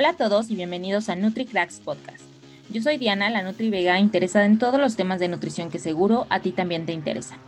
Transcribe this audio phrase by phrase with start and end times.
[0.00, 2.22] Hola a todos y bienvenidos a NutriCracks Podcast.
[2.70, 6.28] Yo soy Diana, la Nutri Vega, interesada en todos los temas de nutrición que seguro
[6.30, 7.40] a ti también te interesan.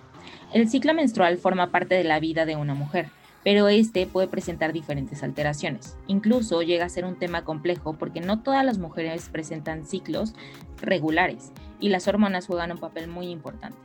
[0.52, 3.06] El ciclo menstrual forma parte de la vida de una mujer,
[3.44, 5.96] pero este puede presentar diferentes alteraciones.
[6.08, 10.34] Incluso llega a ser un tema complejo porque no todas las mujeres presentan ciclos
[10.80, 13.78] regulares y las hormonas juegan un papel muy importante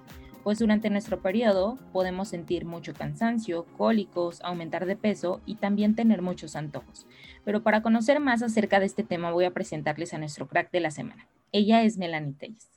[0.45, 6.21] pues durante nuestro periodo podemos sentir mucho cansancio, cólicos, aumentar de peso y también tener
[6.21, 7.07] muchos antojos.
[7.45, 10.81] Pero para conocer más acerca de este tema voy a presentarles a nuestro crack de
[10.81, 11.27] la semana.
[11.53, 12.69] Ella es Melanie Telles.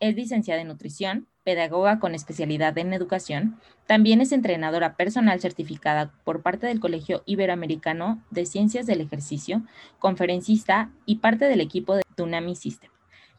[0.00, 6.42] Es licenciada en nutrición, pedagoga con especialidad en educación, también es entrenadora personal certificada por
[6.42, 9.62] parte del Colegio Iberoamericano de Ciencias del Ejercicio,
[9.98, 12.90] conferencista y parte del equipo de Tunami System.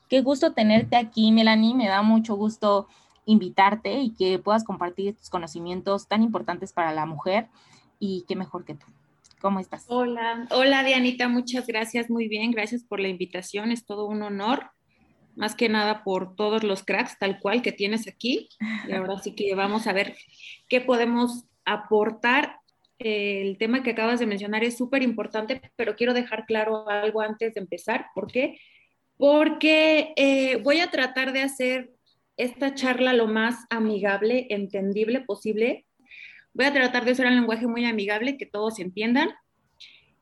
[0.09, 2.87] Qué gusto tenerte aquí, Melanie, me da mucho gusto
[3.25, 7.47] invitarte y que puedas compartir tus conocimientos tan importantes para la mujer
[7.99, 8.87] y qué mejor que tú.
[9.39, 9.85] ¿Cómo estás?
[9.87, 14.71] Hola, hola Dianita, muchas gracias, muy bien, gracias por la invitación, es todo un honor,
[15.37, 18.49] más que nada por todos los cracks tal cual que tienes aquí.
[18.85, 20.17] Y ahora sí que vamos a ver
[20.67, 22.57] qué podemos aportar.
[22.97, 27.53] El tema que acabas de mencionar es súper importante, pero quiero dejar claro algo antes
[27.53, 28.07] de empezar.
[28.13, 28.59] ¿Por qué?
[29.15, 31.91] Porque eh, voy a tratar de hacer
[32.35, 35.85] esta charla lo más amigable, entendible posible.
[36.53, 39.29] Voy a tratar de usar un lenguaje muy amigable, que todos entiendan.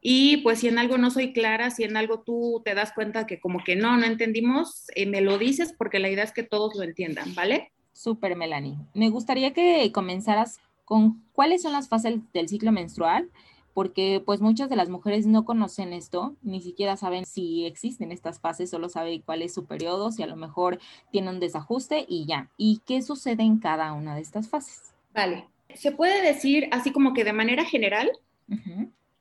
[0.01, 3.25] Y pues si en algo no soy clara, si en algo tú te das cuenta
[3.25, 6.43] que como que no, no entendimos, eh, me lo dices porque la idea es que
[6.43, 7.71] todos lo entiendan, ¿vale?
[7.93, 8.77] Súper, Melanie.
[8.93, 13.29] Me gustaría que comenzaras con cuáles son las fases del ciclo menstrual
[13.77, 18.39] porque pues muchas de las mujeres no conocen esto, ni siquiera saben si existen estas
[18.39, 20.79] fases, solo saben cuál es su periodo, si a lo mejor
[21.11, 22.49] tiene un desajuste y ya.
[22.57, 24.95] ¿Y qué sucede en cada una de estas fases?
[25.13, 28.11] Vale, se puede decir así como que de manera general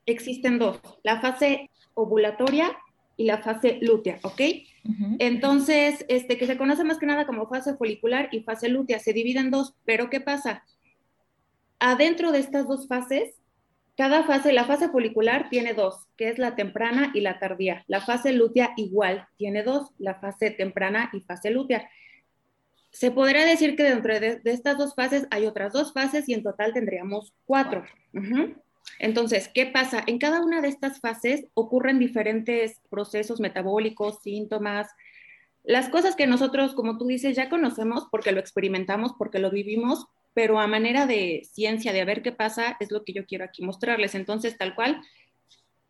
[0.06, 2.76] existen dos, la fase ovulatoria
[3.16, 4.40] y la fase lútea, ¿ok?
[5.18, 9.12] Entonces, este, que se conoce más que nada como fase folicular y fase lútea, se
[9.12, 10.62] divide en dos, pero ¿qué pasa?
[11.78, 13.34] Adentro de estas dos fases
[13.96, 17.82] cada fase, la fase folicular tiene dos, que es la temprana y la tardía.
[17.86, 21.88] La fase lútea igual tiene dos, la fase temprana y fase lútea.
[22.96, 26.42] Se podría decir que dentro de, estas dos fases hay otras dos fases y en
[26.42, 27.84] total tendríamos cuatro.
[28.98, 30.02] Entonces, ¿qué pasa?
[30.06, 34.88] En cada una de estas fases ocurren diferentes procesos metabólicos, síntomas,
[35.62, 40.06] las cosas que nosotros, como tú dices, ya conocemos porque lo experimentamos, porque lo vivimos,
[40.32, 43.44] pero a manera de ciencia, de a ver qué pasa, es lo que yo quiero
[43.44, 44.14] aquí mostrarles.
[44.14, 45.02] Entonces, tal cual,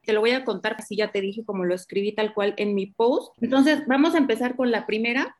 [0.05, 2.75] te lo voy a contar, así ya te dije como lo escribí tal cual en
[2.75, 3.33] mi post.
[3.41, 5.37] Entonces, vamos a empezar con la primera,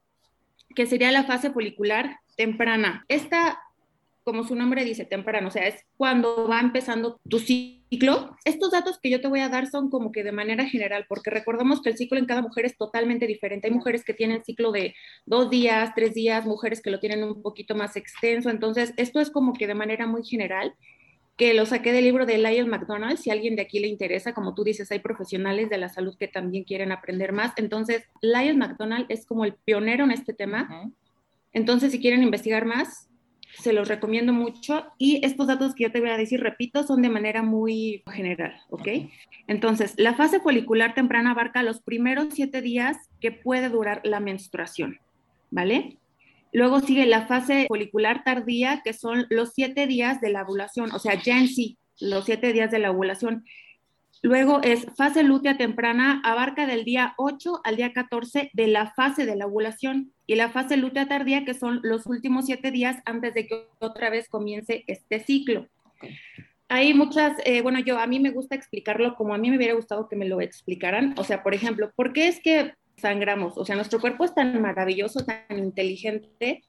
[0.77, 3.05] que sería la fase folicular temprana.
[3.09, 3.59] Esta
[4.27, 8.37] como su nombre dice, temprano, o sea, es cuando va empezando tu ciclo.
[8.45, 11.31] Estos datos que yo te voy a dar son como que de manera general, porque
[11.31, 13.69] recordamos que el ciclo en cada mujer es totalmente diferente.
[13.69, 17.41] Hay mujeres que tienen ciclo de dos días, tres días, mujeres que lo tienen un
[17.41, 18.51] poquito más extenso.
[18.51, 20.75] Entonces, esto es como que de manera muy general,
[21.37, 23.19] que lo saqué del libro de Lyle McDonald.
[23.19, 26.17] Si a alguien de aquí le interesa, como tú dices, hay profesionales de la salud
[26.17, 27.53] que también quieren aprender más.
[27.57, 30.91] Entonces, Lyle McDonald es como el pionero en este tema.
[31.53, 33.09] Entonces, si quieren investigar más,
[33.59, 37.03] se los recomiendo mucho y estos datos que yo te voy a decir, repito, son
[37.03, 38.89] de manera muy general, ¿ok?
[39.47, 45.01] Entonces, la fase folicular temprana abarca los primeros siete días que puede durar la menstruación,
[45.51, 45.97] ¿vale?
[46.57, 50.99] Luego sigue la fase folicular tardía, que son los siete días de la ovulación, o
[50.99, 53.45] sea, ya en sí, los siete días de la ovulación.
[54.23, 59.27] Luego es fase lútea temprana, abarca del día 8 al día 14 de la fase
[59.27, 63.35] de la ovulación y la fase lútea tardía, que son los últimos siete días antes
[63.35, 65.67] de que otra vez comience este ciclo.
[66.71, 69.75] Hay muchas, eh, bueno, yo a mí me gusta explicarlo como a mí me hubiera
[69.75, 71.13] gustado que me lo explicaran.
[71.19, 73.57] O sea, por ejemplo, ¿por qué es que sangramos?
[73.59, 76.63] O sea, nuestro cuerpo es tan maravilloso, tan inteligente,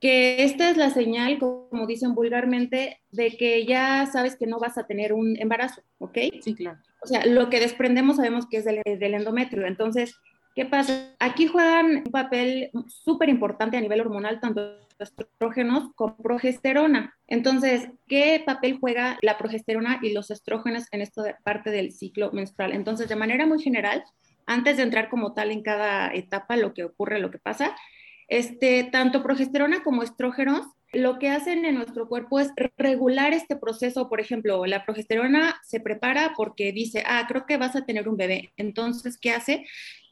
[0.00, 4.78] que esta es la señal, como dicen vulgarmente, de que ya sabes que no vas
[4.78, 6.18] a tener un embarazo, ¿ok?
[6.40, 6.78] Sí, claro.
[7.02, 9.66] O sea, lo que desprendemos sabemos que es del, del endometrio.
[9.66, 10.14] Entonces,
[10.58, 11.14] ¿Qué pasa?
[11.20, 17.16] Aquí juegan un papel súper importante a nivel hormonal, tanto estrógenos como progesterona.
[17.28, 22.72] Entonces, ¿qué papel juega la progesterona y los estrógenos en esta parte del ciclo menstrual?
[22.72, 24.02] Entonces, de manera muy general,
[24.48, 27.76] antes de entrar como tal en cada etapa, lo que ocurre, lo que pasa,
[28.26, 34.08] este, tanto progesterona como estrógenos lo que hacen en nuestro cuerpo es regular este proceso.
[34.08, 38.16] Por ejemplo, la progesterona se prepara porque dice, ah, creo que vas a tener un
[38.16, 38.52] bebé.
[38.56, 39.66] Entonces, ¿qué hace?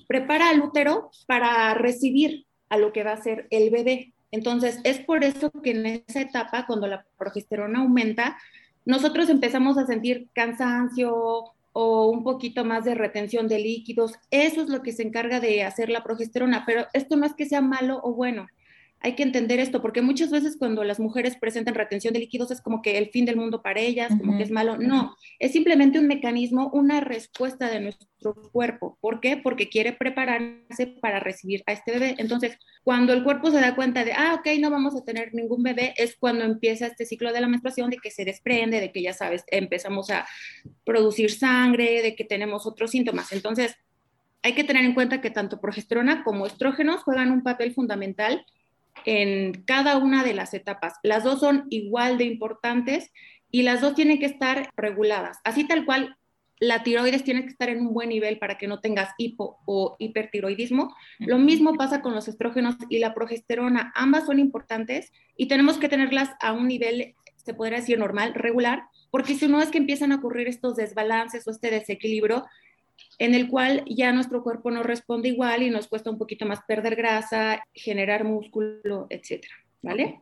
[0.06, 4.12] prepara al útero para recibir a lo que va a ser el bebé.
[4.31, 8.37] Entonces, es por eso que en esa etapa, cuando la progesterona aumenta,
[8.85, 14.14] nosotros empezamos a sentir cansancio, o un poquito más de retención de líquidos.
[14.31, 17.44] Eso es lo que se encarga de hacer la progesterona, pero esto no es que
[17.44, 18.46] sea malo o bueno
[19.06, 22.61] hay que entender esto, porque muchas veces cuando las mujeres presentan retención de líquidos es
[22.61, 24.79] como que el fin del mundo para ellas, como que es malo.
[24.79, 28.99] No, es simplemente un mecanismo, una respuesta de nuestro cuerpo.
[29.00, 29.37] ¿Por qué?
[29.37, 32.17] Porque quiere prepararse para recibir a este bebé.
[32.19, 35.62] Entonces, cuando el cuerpo se da cuenta de, ah, ok, no vamos a tener ningún
[35.62, 39.02] bebé, es cuando empieza este ciclo de la menstruación, de que se desprende, de que
[39.02, 40.26] ya sabes, empezamos a
[40.85, 43.31] producir sangre, de que tenemos otros síntomas.
[43.31, 43.76] Entonces,
[44.43, 48.44] hay que tener en cuenta que tanto progesterona como estrógenos juegan un papel fundamental
[49.05, 50.95] en cada una de las etapas.
[51.03, 53.13] Las dos son igual de importantes
[53.51, 55.39] y las dos tienen que estar reguladas.
[55.45, 56.17] Así tal cual,
[56.59, 59.97] la tiroides tiene que estar en un buen nivel para que no tengas hipo o
[59.99, 60.95] hipertiroidismo.
[61.19, 63.93] Lo mismo pasa con los estrógenos y la progesterona.
[63.95, 68.85] Ambas son importantes y tenemos que tenerlas a un nivel, se podría decir, normal, regular,
[69.11, 72.47] porque si no es que empiezan a ocurrir estos desbalances o este desequilibrio
[73.19, 76.61] en el cual ya nuestro cuerpo no responde igual y nos cuesta un poquito más
[76.67, 80.21] perder grasa, generar músculo, etcétera, ¿vale?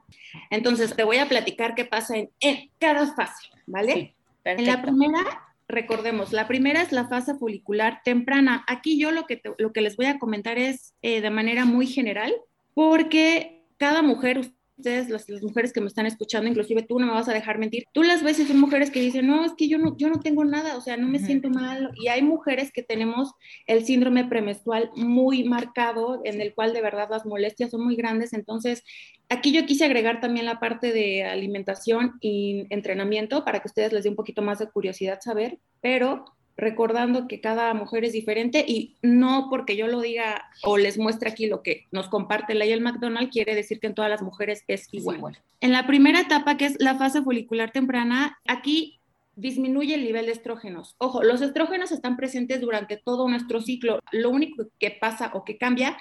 [0.50, 4.14] Entonces, te voy a platicar qué pasa en, cada fase, ¿vale?
[4.44, 5.20] en la primera,
[5.68, 8.64] recordemos, la primera es la fase folicular temprana.
[8.68, 11.86] Aquí yo lo que, lo que les voy a comentar es eh, de manera muy
[11.86, 12.34] general,
[12.74, 17.28] porque cada mujer, ustedes, las, mujeres que me están escuchando, inclusive tú no me vas
[17.28, 19.96] a dejar mentir, tú las y son mujeres que dicen, no, es que yo no,
[19.96, 21.90] yo no tengo nada, o sea, no me siento mal.
[21.96, 23.32] Y hay mujeres que tenemos
[23.66, 28.32] el síndrome premenstrual muy marcado, en el cual de verdad las molestias son muy grandes.
[28.32, 28.82] Entonces,
[29.28, 34.04] aquí yo quise agregar también la parte de alimentación y entrenamiento para que ustedes les
[34.04, 36.24] dé un poquito más de curiosidad saber, pero
[36.56, 41.30] recordando que cada mujer es diferente y no porque yo lo diga o les muestre
[41.30, 44.64] aquí lo que nos comparte la el McDonald, quiere decir que en todas las mujeres
[44.68, 45.38] es igual.
[45.60, 49.00] En la primera etapa, que es la fase folicular temprana, aquí
[49.36, 50.94] disminuye el nivel de estrógenos.
[50.98, 54.00] Ojo, los estrógenos están presentes durante todo nuestro ciclo.
[54.12, 55.96] Lo único que pasa o que cambia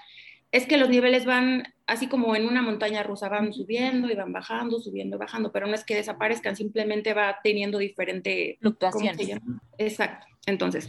[0.54, 4.32] es que los niveles van así como en una montaña rusa, van subiendo y van
[4.32, 9.18] bajando, subiendo y bajando, pero no es que desaparezcan, simplemente va teniendo diferente fluctuación.
[9.80, 10.28] Exacto.
[10.46, 10.88] Entonces,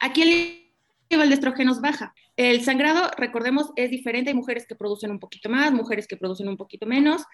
[0.00, 0.72] aquí el
[1.10, 2.14] nivel de estrógenos baja.
[2.34, 4.30] El sangrado, recordemos, es diferente.
[4.30, 7.24] Hay mujeres que producen un poquito más, mujeres que producen un poquito menos.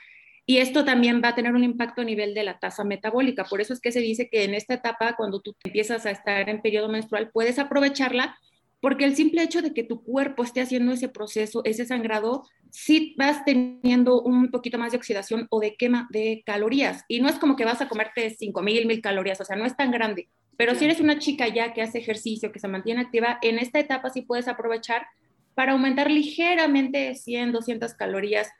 [0.46, 3.44] Y esto también va a tener un impacto a nivel de la tasa metabólica.
[3.44, 6.48] Por eso es que se dice que en esta etapa, cuando tú empiezas a estar
[6.48, 8.36] en periodo menstrual, puedes aprovecharla
[8.80, 13.14] porque el simple hecho de que tu cuerpo esté haciendo ese proceso, ese sangrado, sí
[13.18, 17.04] vas teniendo un poquito más de oxidación o de quema de calorías.
[17.08, 19.76] Y no es como que vas a comerte 5.000, 1.000 calorías, o sea, no es
[19.76, 20.28] tan grande.
[20.56, 23.78] Pero si eres una chica ya que hace ejercicio, que se mantiene activa, en esta
[23.78, 25.06] etapa sí puedes aprovechar
[25.54, 28.50] para aumentar ligeramente 100, 200 calorías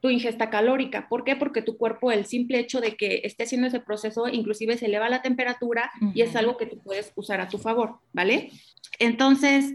[0.00, 1.08] tu ingesta calórica.
[1.08, 1.36] ¿Por qué?
[1.36, 5.08] Porque tu cuerpo, el simple hecho de que esté haciendo ese proceso, inclusive se eleva
[5.08, 8.50] la temperatura y es algo que tú puedes usar a tu favor, ¿vale?
[8.98, 9.74] Entonces,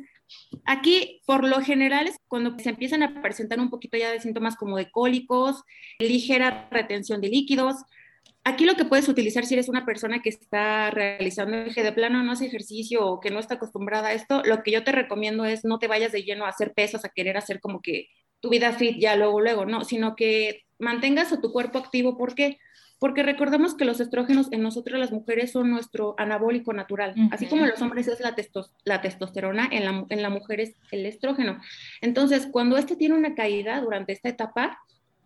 [0.65, 4.55] aquí, por lo general, es cuando se empiezan a presentar un poquito ya de síntomas
[4.55, 5.63] como de cólicos,
[5.99, 7.77] ligera retención de líquidos,
[8.43, 12.23] Aquí lo que puedes utilizar si eres una persona que está realizando eje de plano,
[12.23, 15.45] no hace ejercicio o que no está acostumbrada a esto, lo que yo te recomiendo
[15.45, 18.07] es no te vayas de lleno a hacer pesas, a querer hacer como que
[18.41, 22.17] tu vida fit ya luego, luego, no, sino que mantengas a tu cuerpo activo.
[22.17, 22.57] ¿Por qué?
[22.99, 27.63] Porque recordemos que los estrógenos en nosotros las mujeres son nuestro anabólico natural, así como
[27.63, 28.35] en los hombres es la,
[28.83, 31.59] la testosterona, en la, en la mujer es el estrógeno.
[32.01, 34.79] Entonces, cuando este tiene una caída durante esta etapa,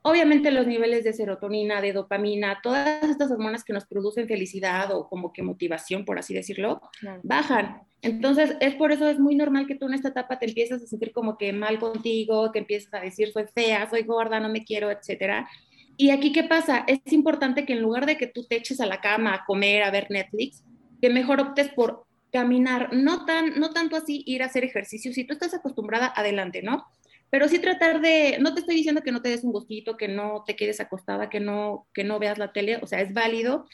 [0.07, 5.09] Obviamente los niveles de serotonina, de dopamina, todas estas hormonas que nos producen felicidad o
[5.09, 6.79] como que motivación, por así decirlo,
[7.24, 7.81] bajan.
[8.03, 10.85] Entonces, es por eso es muy normal que tú en esta etapa te empieces a
[10.85, 14.63] sentir como que mal contigo, que empieces a decir soy fea, soy gorda, no me
[14.63, 15.50] quiero, etcétera.
[15.97, 16.83] Y aquí, ¿qué pasa?
[16.85, 19.81] Es importante que en lugar de que tú te eches a la cama a comer,
[19.81, 20.63] a ver Netflix,
[21.01, 25.12] que mejor optes por caminar, no, tan, no tanto así ir a hacer ejercicio.
[25.13, 26.85] Si tú estás acostumbrada, adelante, ¿no?
[27.29, 30.08] Pero sí tratar de, no te estoy diciendo que no te des un gustito, que
[30.08, 33.65] no te quedes acostada, que no, que no veas la tele, o sea, es válido,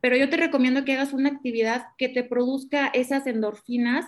[0.00, 4.04] pero yo te recomiendo que hagas una actividad que te produzca esas endorfinas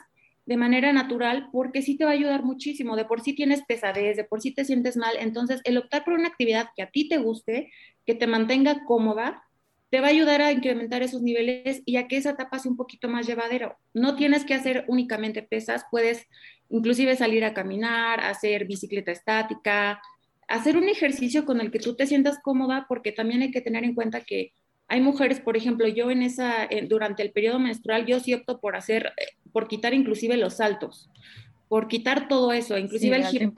[0.47, 2.97] de manera natural, porque sí te va a ayudar muchísimo.
[2.97, 6.15] De por sí tienes pesadez, de por sí te sientes mal, entonces el optar por
[6.15, 7.71] una actividad que a ti te guste,
[8.05, 9.45] que te mantenga cómoda,
[9.91, 12.77] te va a ayudar a incrementar esos niveles y a que esa etapa sea un
[12.77, 13.77] poquito más llevadero.
[13.95, 16.27] No tienes que hacer únicamente pesas, puedes
[16.69, 20.01] inclusive salir a caminar, hacer bicicleta estática,
[20.49, 23.85] hacer un ejercicio con el que tú te sientas cómoda, porque también hay que tener
[23.85, 24.53] en cuenta que
[24.89, 28.77] hay mujeres, por ejemplo, yo en esa, durante el periodo menstrual, yo sí opto por
[28.77, 31.11] hacer, eh, por quitar inclusive los saltos,
[31.69, 33.53] por quitar todo eso, inclusive el giro.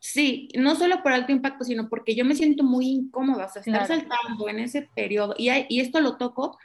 [0.00, 3.62] Sí, no solo por alto impacto, sino porque yo me siento muy incómoda, o sea,
[3.62, 6.56] estar saltando en ese periodo, y, y esto lo toco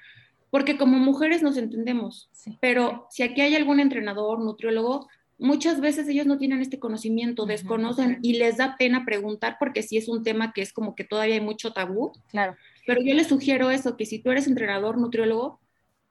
[0.52, 2.30] porque como mujeres nos entendemos,
[2.60, 8.20] pero si aquí hay algún entrenador, nutriólogo, muchas veces ellos no tienen este conocimiento, desconocen
[8.22, 11.36] y les da pena preguntar porque sí es un tema que es como que todavía
[11.36, 12.14] hay mucho tabú.
[12.30, 12.56] Claro.
[12.86, 15.60] Pero yo les sugiero eso, que si tú eres entrenador, nutriólogo,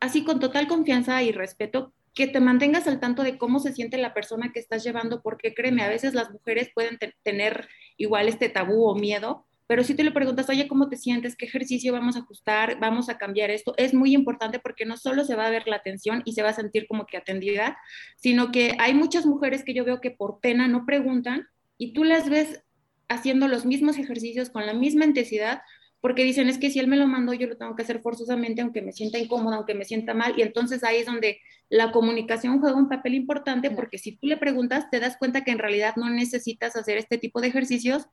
[0.00, 3.96] así con total confianza y respeto, que te mantengas al tanto de cómo se siente
[3.96, 8.48] la persona que estás llevando, porque créeme, a veces las mujeres pueden tener igual este
[8.48, 11.34] tabú o miedo, pero si te le preguntas, oye, ¿cómo te sientes?
[11.34, 12.78] ¿Qué ejercicio vamos a ajustar?
[12.78, 13.72] ¿Vamos a cambiar esto?
[13.78, 16.50] Es muy importante porque no solo se va a ver la atención y se va
[16.50, 17.78] a sentir como que atendida,
[18.18, 21.46] sino que hay muchas mujeres que yo veo que por pena no preguntan
[21.78, 22.62] y tú las ves
[23.08, 25.62] haciendo los mismos ejercicios con la misma intensidad,
[26.02, 28.60] porque dicen, es que si él me lo mandó, yo lo tengo que hacer forzosamente,
[28.60, 32.60] aunque me sienta incómoda, aunque me sienta mal, y entonces ahí es donde la comunicación
[32.60, 35.94] juega un papel importante, porque si tú le preguntas, te das cuenta que en realidad
[35.96, 38.08] no necesitas hacer este tipo de ejercicios,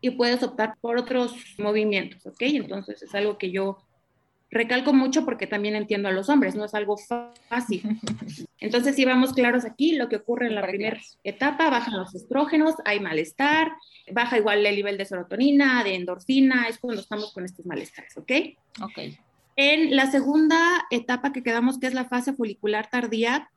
[0.00, 2.40] y puedes optar por otros movimientos, ¿ok?
[2.40, 3.78] Entonces es algo que yo
[4.50, 6.96] recalco mucho porque también entiendo a los hombres, no es algo
[7.48, 7.82] fácil.
[8.60, 12.74] Entonces, si vamos claros aquí, lo que ocurre en la primera etapa, bajan los estrógenos,
[12.84, 13.72] hay malestar,
[14.10, 18.32] baja igual el nivel de serotonina, de endorfina, es cuando estamos con estos malestares, ¿ok?
[18.82, 18.98] Ok.
[19.56, 23.50] En la segunda etapa que quedamos, que es la fase folicular tardía,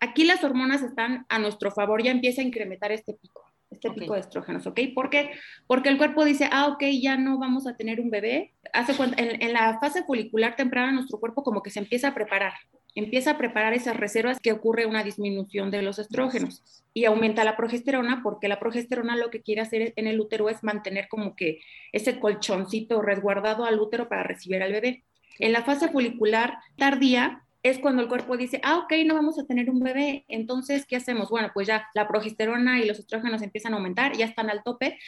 [0.00, 4.14] aquí las hormonas están a nuestro favor, ya empieza a incrementar este pico este tipo
[4.14, 4.80] de estrógenos, ¿ok?
[4.94, 5.30] ¿Por qué?
[5.66, 8.54] Porque el cuerpo dice, ah, ok, ya no vamos a tener un bebé.
[8.72, 12.54] Hace cuenta, en, la fase folicular temprana, nuestro cuerpo como que se empieza a preparar,
[12.94, 16.62] empieza a preparar esas reservas que ocurre una disminución de los estrógenos
[16.92, 20.62] y aumenta la progesterona, porque la progesterona lo que quiere hacer en el útero es
[20.62, 21.60] mantener como que
[21.92, 25.04] ese colchoncito resguardado al útero para recibir al bebé.
[25.38, 29.46] En la fase folicular tardía, es cuando el cuerpo dice, ah, ok, no vamos a
[29.46, 31.30] tener un bebé, entonces, ¿qué hacemos?
[31.30, 34.98] Bueno, pues ya la progesterona y los estrógenos empiezan a aumentar, ya están al tope.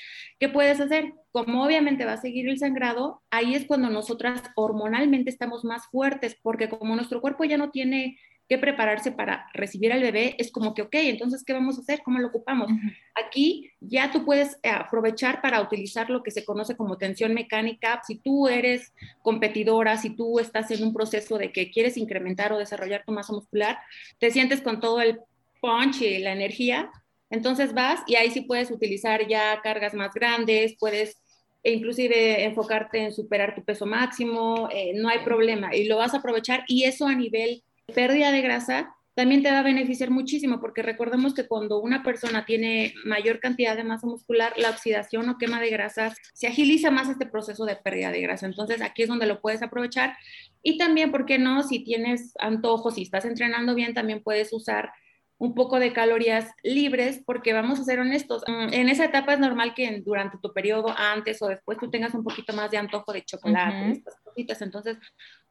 [0.40, 1.12] ¿Qué puedes hacer?
[1.32, 6.34] Como obviamente va a seguir el sangrado, ahí es cuando nosotras hormonalmente estamos más fuertes,
[6.42, 10.72] porque como nuestro cuerpo ya no tiene que prepararse para recibir al bebé, es como
[10.72, 12.02] que, ok, entonces, ¿qué vamos a hacer?
[12.04, 12.70] ¿Cómo lo ocupamos?
[13.14, 18.00] Aquí ya tú puedes eh, aprovechar para utilizar lo que se conoce como tensión mecánica.
[18.06, 22.58] Si tú eres competidora, si tú estás en un proceso de que quieres incrementar o
[22.58, 23.78] desarrollar tu masa muscular,
[24.18, 25.18] te sientes con todo el
[25.60, 26.90] punch y la energía,
[27.30, 31.20] entonces vas y ahí sí puedes utilizar ya cargas más grandes, puedes
[31.64, 36.14] e inclusive enfocarte en superar tu peso máximo, eh, no hay problema y lo vas
[36.14, 40.60] a aprovechar y eso a nivel pérdida de grasa también te va a beneficiar muchísimo
[40.60, 45.38] porque recordemos que cuando una persona tiene mayor cantidad de masa muscular, la oxidación o
[45.38, 48.44] quema de grasas se agiliza más este proceso de pérdida de grasa.
[48.44, 50.18] Entonces aquí es donde lo puedes aprovechar
[50.62, 51.62] y también, ¿por qué no?
[51.62, 54.92] Si tienes antojos, si estás entrenando bien, también puedes usar
[55.38, 59.38] un poco de calorías libres, porque vamos a ser honestos, mm, en esa etapa es
[59.38, 63.12] normal que durante tu periodo, antes o después, tú tengas un poquito más de antojo
[63.12, 64.96] de chocolate, estas cositas, entonces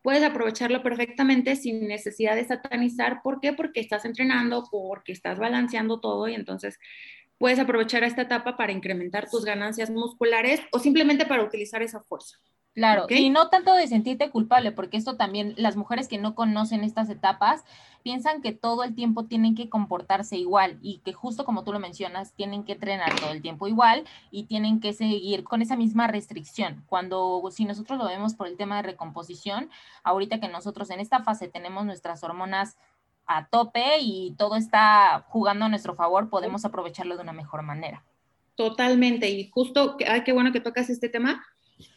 [0.02, 3.22] puedes aprovecharlo perfectamente sin necesidad de satanizar.
[3.24, 3.54] ¿Por qué?
[3.54, 6.80] Porque estás entrenando, porque estás balanceando todo y entonces
[7.38, 12.38] puedes aprovechar esta etapa para incrementar tus ganancias musculares o simplemente para utilizar esa fuerza.
[12.76, 16.84] Claro, y no tanto de sentirte culpable, porque esto también, las mujeres que no conocen
[16.84, 17.64] estas etapas
[18.04, 21.80] piensan que todo el tiempo tienen que comportarse igual y que justo como tú lo
[21.80, 26.08] mencionas, tienen que entrenar todo el tiempo igual y tienen que seguir con esa misma
[26.08, 26.84] restricción.
[26.88, 29.70] Cuando si nosotros lo vemos por el tema de recomposición,
[30.04, 32.78] ahorita que nosotros en esta fase tenemos nuestras hormonas
[33.26, 38.04] a tope y todo está jugando a nuestro favor, podemos aprovecharlo de una mejor manera.
[38.56, 41.44] Totalmente, y justo, ay, qué bueno que tocas este tema,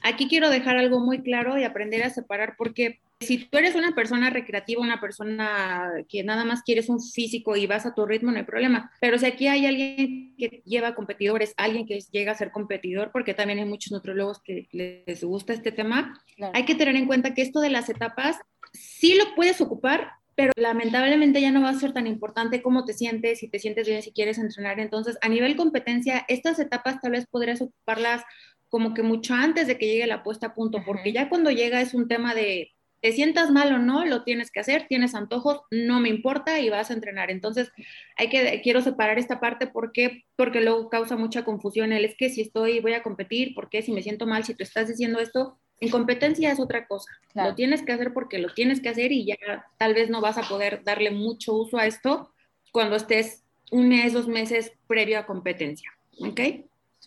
[0.03, 3.95] Aquí quiero dejar algo muy claro y aprender a separar porque si tú eres una
[3.95, 8.31] persona recreativa, una persona que nada más quieres un físico y vas a tu ritmo,
[8.31, 8.93] no hay problema.
[9.01, 13.35] Pero si aquí hay alguien que lleva competidores, alguien que llega a ser competidor, porque
[13.35, 17.43] también hay muchos nutrólogos que les gusta este tema, hay que tener en cuenta que
[17.43, 18.39] esto de las etapas
[18.73, 22.93] sí lo puedes ocupar, pero lamentablemente ya no va a ser tan importante cómo te
[22.93, 24.79] sientes, si te sientes bien, si quieres entrenar.
[24.79, 28.23] Entonces, a nivel competencia, estas etapas tal vez podrías ocuparlas
[28.69, 31.81] como que mucho antes de que llegue la puesta a punto, porque ya cuando llega
[31.81, 35.61] es un tema de te sientas mal o no, lo tienes que hacer, tienes antojos,
[35.71, 37.31] no me importa y vas a entrenar.
[37.31, 37.71] Entonces,
[38.17, 42.29] hay que quiero separar esta parte porque porque luego causa mucha confusión el es que
[42.29, 45.59] si estoy voy a competir, porque si me siento mal, si tú estás diciendo esto,
[45.81, 47.11] en competencia es otra cosa.
[47.35, 49.37] Lo tienes que hacer porque lo tienes que hacer y ya
[49.79, 52.33] tal vez no vas a poder darle mucho uso a esto
[52.73, 55.93] cuando estés un mes, dos meses previo a competencia.
[56.21, 56.41] ¿Ok?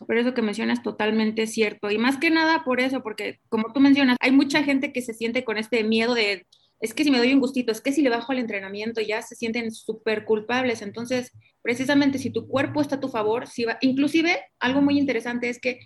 [0.05, 1.91] Por eso que mencionas totalmente cierto.
[1.91, 5.13] Y más que nada por eso, porque como tú mencionas, hay mucha gente que se
[5.13, 6.47] siente con este miedo de,
[6.79, 9.21] es que si me doy un gustito, es que si le bajo al entrenamiento, ya
[9.21, 10.81] se sienten súper culpables.
[10.81, 11.31] Entonces,
[11.61, 15.59] precisamente si tu cuerpo está a tu favor, si va, inclusive algo muy interesante es
[15.59, 15.79] que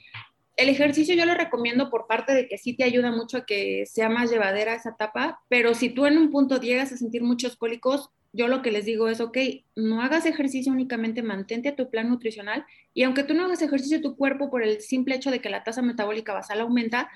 [0.57, 3.85] el ejercicio yo lo recomiendo por parte de que sí te ayuda mucho a que
[3.85, 7.57] sea más llevadera esa etapa, pero si tú en un punto llegas a sentir muchos
[7.57, 9.37] cólicos, yo lo que les digo es, ok,
[9.75, 14.01] no hagas ejercicio únicamente, mantente a tu plan nutricional y aunque tú no hagas ejercicio,
[14.01, 17.09] tu cuerpo por el simple hecho de que la tasa metabólica basal aumenta,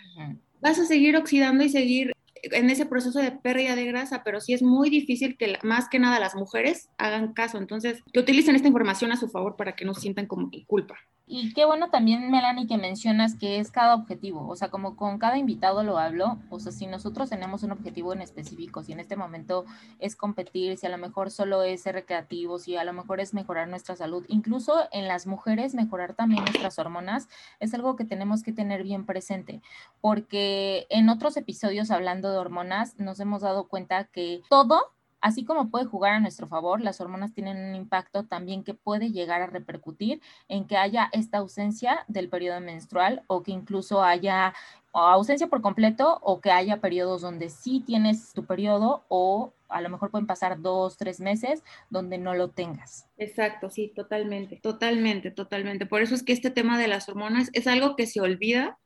[0.61, 4.53] vas a seguir oxidando y seguir en ese proceso de pérdida de grasa, pero sí
[4.53, 7.57] es muy difícil que más que nada las mujeres hagan caso.
[7.57, 10.95] Entonces, que utilicen esta información a su favor para que no sientan como culpa.
[11.31, 15.19] Y qué bueno también, Melanie, que mencionas que es cada objetivo, o sea, como con
[15.19, 18.99] cada invitado lo hablo, o sea, si nosotros tenemos un objetivo en específico, si en
[18.99, 19.63] este momento
[19.99, 23.35] es competir, si a lo mejor solo es ser recreativo, si a lo mejor es
[23.35, 27.29] mejorar nuestra salud, incluso en las mujeres mejorar también nuestras hormonas,
[27.59, 29.61] es algo que tenemos que tener bien presente,
[30.01, 35.69] porque en otros episodios hablando de hormonas nos hemos dado cuenta que todo Así como
[35.69, 39.47] puede jugar a nuestro favor, las hormonas tienen un impacto también que puede llegar a
[39.47, 44.53] repercutir en que haya esta ausencia del periodo menstrual o que incluso haya
[44.93, 49.89] ausencia por completo o que haya periodos donde sí tienes tu periodo o a lo
[49.89, 53.05] mejor pueden pasar dos, tres meses donde no lo tengas.
[53.17, 55.85] Exacto, sí, totalmente, totalmente, totalmente.
[55.85, 58.79] Por eso es que este tema de las hormonas es algo que se olvida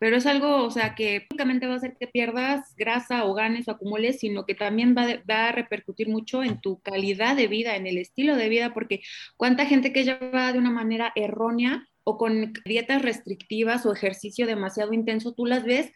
[0.00, 3.68] pero es algo, o sea, que únicamente va a hacer que pierdas grasa o ganes
[3.68, 7.76] o acumules, sino que también va, va, a repercutir mucho en tu calidad de vida,
[7.76, 9.02] en el estilo de vida, porque
[9.36, 14.94] cuánta gente que lleva de una manera errónea o con dietas restrictivas o ejercicio demasiado
[14.94, 15.92] intenso, tú las ves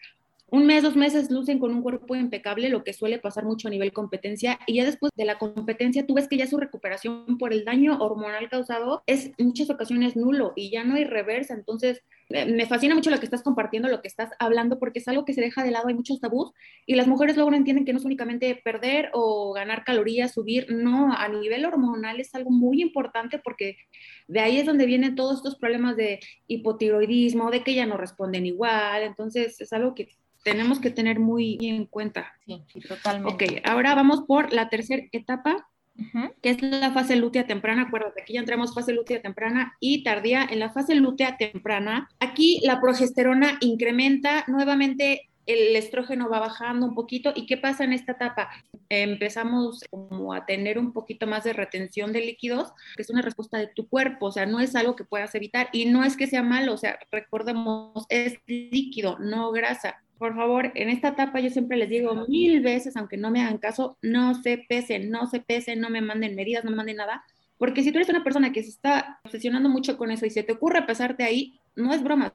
[0.48, 3.70] un mes, dos meses lucen con un cuerpo impecable, lo que suele pasar mucho a
[3.70, 7.52] nivel competencia, y ya después de la competencia tú ves que ya su recuperación por
[7.52, 11.54] el daño hormonal causado es en muchas ocasiones nulo y ya no hay reversa.
[11.54, 15.24] Entonces, me fascina mucho lo que estás compartiendo, lo que estás hablando, porque es algo
[15.24, 16.52] que se deja de lado, hay muchos tabús,
[16.86, 20.66] y las mujeres luego no entienden que no es únicamente perder o ganar calorías, subir,
[20.70, 23.76] no, a nivel hormonal es algo muy importante porque
[24.28, 28.46] de ahí es donde vienen todos estos problemas de hipotiroidismo, de que ya no responden
[28.46, 30.08] igual, entonces es algo que
[30.44, 32.32] tenemos que tener muy en cuenta.
[32.46, 33.44] Sí, totalmente.
[33.44, 35.68] Ok, ahora vamos por la tercera etapa,
[36.42, 37.82] que es la fase lútea temprana.
[37.82, 40.46] Acuérdate, aquí ya entramos fase lútea temprana y tardía.
[40.48, 46.94] En la fase lútea temprana, aquí la progesterona incrementa nuevamente el estrógeno va bajando un
[46.94, 47.32] poquito.
[47.34, 48.50] ¿Y qué pasa en esta etapa?
[48.88, 53.58] Empezamos como a tener un poquito más de retención de líquidos, que es una respuesta
[53.58, 56.26] de tu cuerpo, o sea, no es algo que puedas evitar y no es que
[56.26, 61.50] sea malo, o sea, recordemos, es líquido, no grasa por favor, en esta etapa yo
[61.50, 65.40] siempre les digo mil veces, aunque no me hagan caso, no se pesen, no se
[65.40, 67.24] pesen, no me manden medidas, no me manden nada,
[67.58, 70.42] porque si tú eres una persona que se está obsesionando mucho con eso y se
[70.42, 72.34] te ocurre pesarte ahí, no es broma.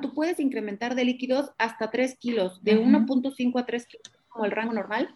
[0.00, 4.52] Tú puedes incrementar de líquidos hasta 3 kilos, de 1.5 a 3 kilos como el
[4.52, 5.14] rango normal,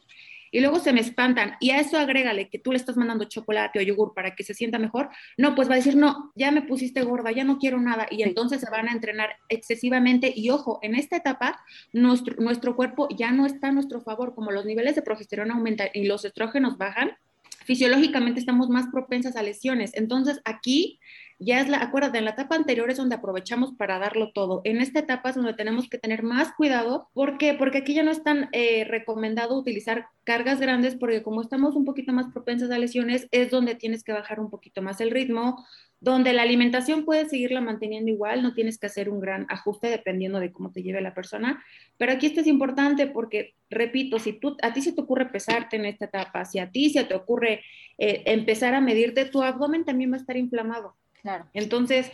[0.55, 3.81] y luego se me espantan y a eso agrégale que tú le estás mandando chocolate
[3.81, 6.63] o yogur para que se sienta mejor, no, pues va a decir, no, ya me
[6.63, 10.79] pusiste gorda, ya no quiero nada y entonces se van a entrenar excesivamente y ojo,
[10.83, 11.61] en esta etapa
[11.93, 15.89] nuestro, nuestro cuerpo ya no está a nuestro favor, como los niveles de progesterona aumentan
[15.93, 17.17] y los estrógenos bajan,
[17.65, 19.91] fisiológicamente estamos más propensas a lesiones.
[19.95, 21.01] Entonces aquí
[21.45, 24.63] ya es la, acuérdate, en la etapa anterior es donde aprovechamos para darlo todo.
[24.65, 27.09] En esta etapa es donde tenemos que tener más cuidado.
[27.13, 27.55] ¿Por qué?
[27.55, 31.85] Porque aquí ya no es tan eh, recomendado utilizar cargas grandes porque como estamos un
[31.85, 35.65] poquito más propensas a lesiones, es donde tienes que bajar un poquito más el ritmo,
[36.01, 40.41] donde la alimentación puedes seguirla manteniendo igual, no tienes que hacer un gran ajuste dependiendo
[40.41, 41.63] de cómo te lleve la persona.
[41.97, 45.77] Pero aquí esto es importante porque, repito, si tú, a ti se te ocurre pesarte
[45.77, 47.63] en esta etapa, si a ti se te ocurre
[47.99, 50.95] eh, empezar a medirte, tu abdomen también va a estar inflamado.
[51.25, 51.47] Claro.
[51.55, 52.13] Entonces,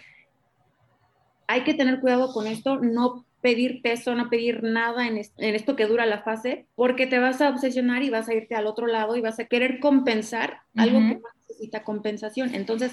[1.49, 5.87] hay que tener cuidado con esto, no pedir peso, no pedir nada en, esto que
[5.87, 9.17] dura la fase, porque te vas a obsesionar y vas a irte al otro lado
[9.17, 12.55] y vas a querer compensar algo que no necesita compensación.
[12.55, 12.93] Entonces,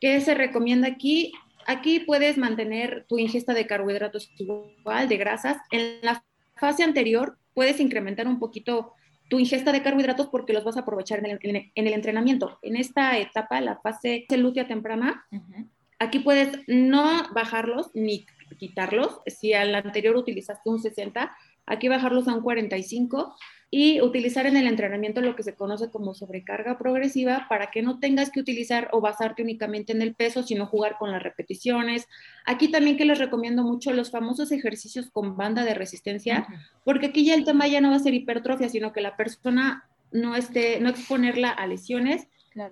[0.00, 1.32] ¿qué se recomienda aquí?
[1.64, 5.58] Aquí puedes mantener tu ingesta de carbohidratos igual, de grasas.
[5.70, 6.24] En la
[6.56, 8.94] fase anterior puedes incrementar un poquito
[9.28, 12.58] tu ingesta de carbohidratos porque los vas a aprovechar en el, entrenamiento.
[12.62, 15.26] En esta etapa, la fase lútea temprana,
[15.98, 18.26] aquí puedes no bajarlos ni
[18.58, 19.20] quitarlos.
[19.26, 21.36] Si al anterior utilizaste un 60,
[21.66, 23.34] aquí bajarlos a un 45
[23.70, 27.98] y utilizar en el entrenamiento lo que se conoce como sobrecarga progresiva para que no
[27.98, 32.06] tengas que utilizar o basarte únicamente en el peso, sino jugar con las repeticiones.
[32.44, 36.46] Aquí también que les recomiendo mucho los famosos ejercicios con banda de resistencia,
[36.84, 39.84] porque aquí ya el tema ya no va a ser hipertrofia, sino que la persona
[40.12, 42.28] no esté, no exponerla a lesiones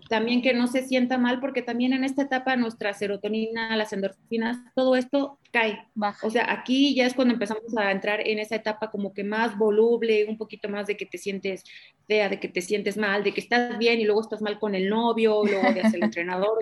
[0.08, 4.56] También que no se sienta mal, porque también en esta etapa nuestra serotonina, las endorfinas,
[4.74, 5.86] todo esto cae.
[5.94, 6.26] Baja.
[6.26, 9.58] O sea, aquí ya es cuando empezamos a entrar en esa etapa como que más
[9.58, 11.64] voluble, un poquito más de que te sientes
[12.06, 14.74] fea, de que te sientes mal, de que estás bien y luego estás mal con
[14.74, 16.58] el novio, luego de el entrenador.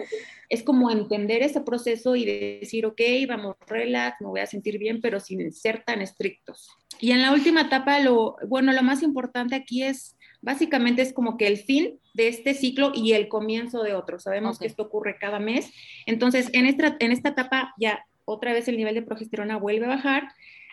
[0.49, 5.01] es como entender ese proceso y decir, ok, vamos, relax, me voy a sentir bien,
[5.01, 6.71] pero sin ser tan estrictos.
[7.01, 11.37] Y en la última etapa, lo, bueno, lo más importante aquí es básicamente es como
[11.37, 14.19] que el fin de este ciclo y el comienzo de otro.
[14.19, 15.73] Sabemos que esto ocurre cada mes.
[16.07, 19.91] Entonces, en esta, en esta etapa ya otra vez el nivel de progesterona vuelve a
[19.91, 20.29] bajar.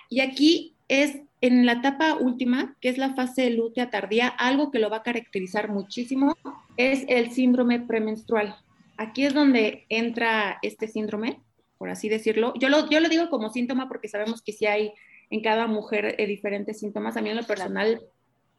[0.09, 4.79] Y aquí es en la etapa última, que es la fase lútea tardía, algo que
[4.79, 6.35] lo va a caracterizar muchísimo
[6.77, 8.57] es el síndrome premenstrual.
[8.97, 11.39] Aquí es donde entra este síndrome,
[11.77, 12.53] por así decirlo.
[12.59, 14.91] Yo lo, yo lo digo como síntoma porque sabemos que si hay
[15.29, 17.15] en cada mujer eh, diferentes síntomas.
[17.15, 18.01] A mí en lo personal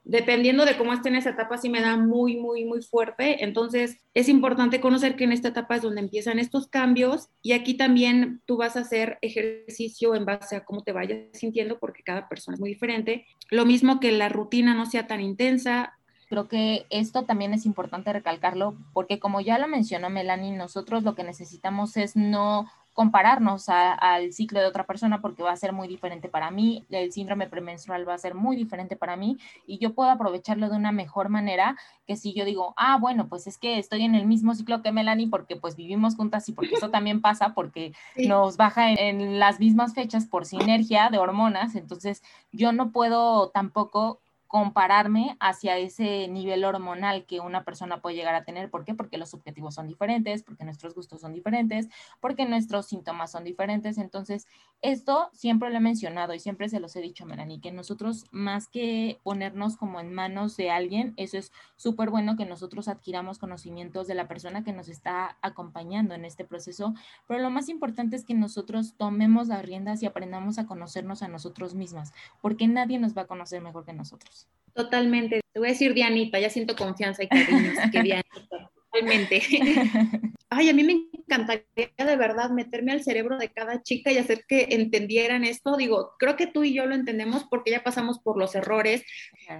[0.04, 3.44] dependiendo de cómo esté en esa etapa, sí me da muy, muy, muy fuerte.
[3.44, 7.74] Entonces, es importante conocer que en esta etapa es donde empiezan estos cambios y aquí
[7.74, 12.28] también tú vas a hacer ejercicio en base a cómo te vayas sintiendo porque cada
[12.28, 13.26] persona es muy diferente.
[13.50, 15.94] Lo mismo que la rutina no sea tan intensa.
[16.28, 21.16] Creo que esto también es importante recalcarlo porque como ya lo mencionó Melanie, nosotros lo
[21.16, 25.88] que necesitamos es no compararnos al ciclo de otra persona porque va a ser muy
[25.88, 29.94] diferente para mí, el síndrome premenstrual va a ser muy diferente para mí y yo
[29.94, 31.76] puedo aprovecharlo de una mejor manera
[32.06, 34.92] que si yo digo, ah, bueno, pues es que estoy en el mismo ciclo que
[34.92, 39.60] Melanie porque pues vivimos juntas y porque eso también pasa porque nos baja en las
[39.60, 42.22] mismas fechas por sinergia de hormonas, entonces
[42.52, 44.20] yo no puedo tampoco
[44.50, 48.68] compararme hacia ese nivel hormonal que una persona puede llegar a tener.
[48.68, 48.94] ¿Por qué?
[48.94, 53.96] Porque los objetivos son diferentes, porque nuestros gustos son diferentes, porque nuestros síntomas son diferentes.
[53.96, 54.48] Entonces,
[54.82, 58.66] esto siempre lo he mencionado y siempre se los he dicho, Melanie, que nosotros más
[58.66, 64.08] que ponernos como en manos de alguien, eso es súper bueno que nosotros adquiramos conocimientos
[64.08, 66.94] de la persona que nos está acompañando en este proceso,
[67.28, 71.28] pero lo más importante es que nosotros tomemos las riendas y aprendamos a conocernos a
[71.28, 74.39] nosotros mismas, porque nadie nos va a conocer mejor que nosotros.
[74.74, 75.40] Totalmente.
[75.52, 79.42] Te voy a decir Dianita, ya siento confianza y cariño, que Dianita, totalmente.
[80.52, 81.64] Ay, a mí me encantaría
[81.96, 85.76] de verdad meterme al cerebro de cada chica y hacer que entendieran esto.
[85.76, 89.04] Digo, creo que tú y yo lo entendemos porque ya pasamos por los errores.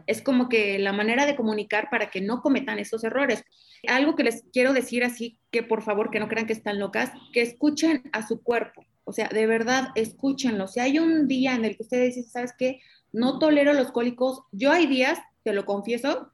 [0.07, 3.45] Es como que la manera de comunicar para que no cometan esos errores.
[3.87, 7.13] Algo que les quiero decir así, que por favor, que no crean que están locas,
[7.33, 8.85] que escuchen a su cuerpo.
[9.05, 10.67] O sea, de verdad, escúchenlo.
[10.69, 12.81] Si hay un día en el que ustedes dicen, ¿sabes qué?
[13.13, 14.43] No tolero los cólicos.
[14.53, 16.33] Yo hay días, te lo confieso,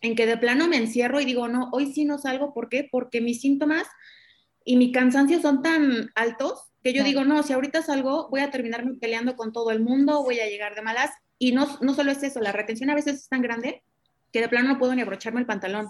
[0.00, 2.52] en que de plano me encierro y digo, no, hoy sí no salgo.
[2.52, 2.88] ¿Por qué?
[2.90, 3.86] Porque mis síntomas
[4.64, 8.50] y mi cansancio son tan altos que yo digo, no, si ahorita salgo, voy a
[8.50, 11.10] terminarme peleando con todo el mundo, voy a llegar de malas.
[11.38, 13.82] Y no, no solo es eso, la retención a veces es tan grande
[14.34, 15.88] que de plano no puedo ni abrocharme el pantalón.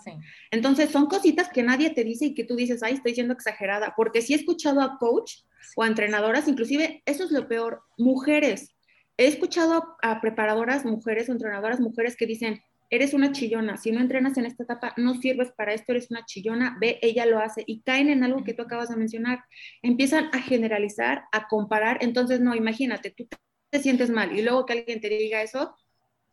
[0.51, 3.95] Entonces son cositas que nadie te dice y que tú dices, ay, estoy siendo exagerada,
[3.97, 5.39] porque si he escuchado a coach
[5.77, 8.74] o a entrenadoras, inclusive eso es lo peor, mujeres
[9.17, 14.01] he escuchado a, preparadoras mujeres o entrenadoras mujeres que dicen, eres una chillona, si no
[14.01, 17.65] entrenas en esta etapa, no sirves para esto, eres una chillona, ve, ella lo hace
[17.67, 19.41] y caen en algo que tú acabas de mencionar,
[19.83, 23.27] empiezan a generalizar, a comparar, entonces no, imagínate, tú
[23.71, 25.75] te sientes mal y luego que alguien te diga eso,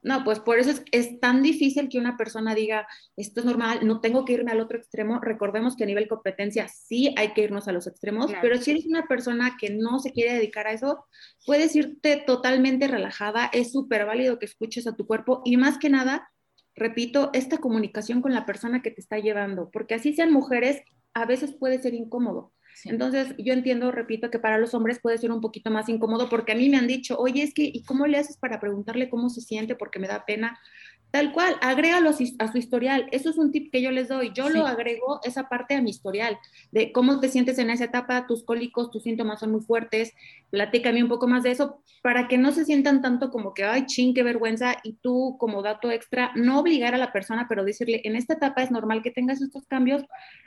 [0.04, 4.02] no, pues por eso es, tan difícil que una persona diga, esto es normal, no
[4.02, 5.20] tengo que irme al otro extremo.
[5.20, 8.86] Recordemos que a nivel competencia sí hay que irnos a los extremos, pero si eres
[8.88, 11.06] una persona que no se quiere dedicar a eso,
[11.46, 15.90] puedes irte totalmente relajada, es súper válido que escuches a tu cuerpo y más que
[15.90, 16.32] nada,
[16.76, 20.82] repito, esta comunicación con la persona que te está llevando, porque así sean mujeres,
[21.14, 22.54] a veces puede ser incómodo.
[22.86, 26.54] Entonces, yo entiendo, repito, que para los hombres puede ser un poquito más incómodo porque
[26.54, 29.30] a mí me han dicho, oye, es que, ¿y cómo le haces para preguntarle cómo
[29.30, 29.76] se siente?
[29.76, 30.60] Porque me da pena.
[31.12, 33.08] Tal cual, agrégalo a su, historial.
[33.12, 34.32] Eso es un tip que yo les doy.
[34.34, 36.38] Yo lo agrego esa parte a mi historial,
[36.72, 40.14] de cómo te sientes en esa etapa, tus cólicos, tus síntomas son muy fuertes.
[40.52, 43.86] Platícame un poco más de eso para que no se sientan tanto como que, ay,
[43.88, 44.78] ching, qué vergüenza.
[44.84, 48.64] Y tú, como dato extra, no obligar a la persona, pero decirle, en esta etapa
[48.64, 50.04] es normal que tengas estos cambios,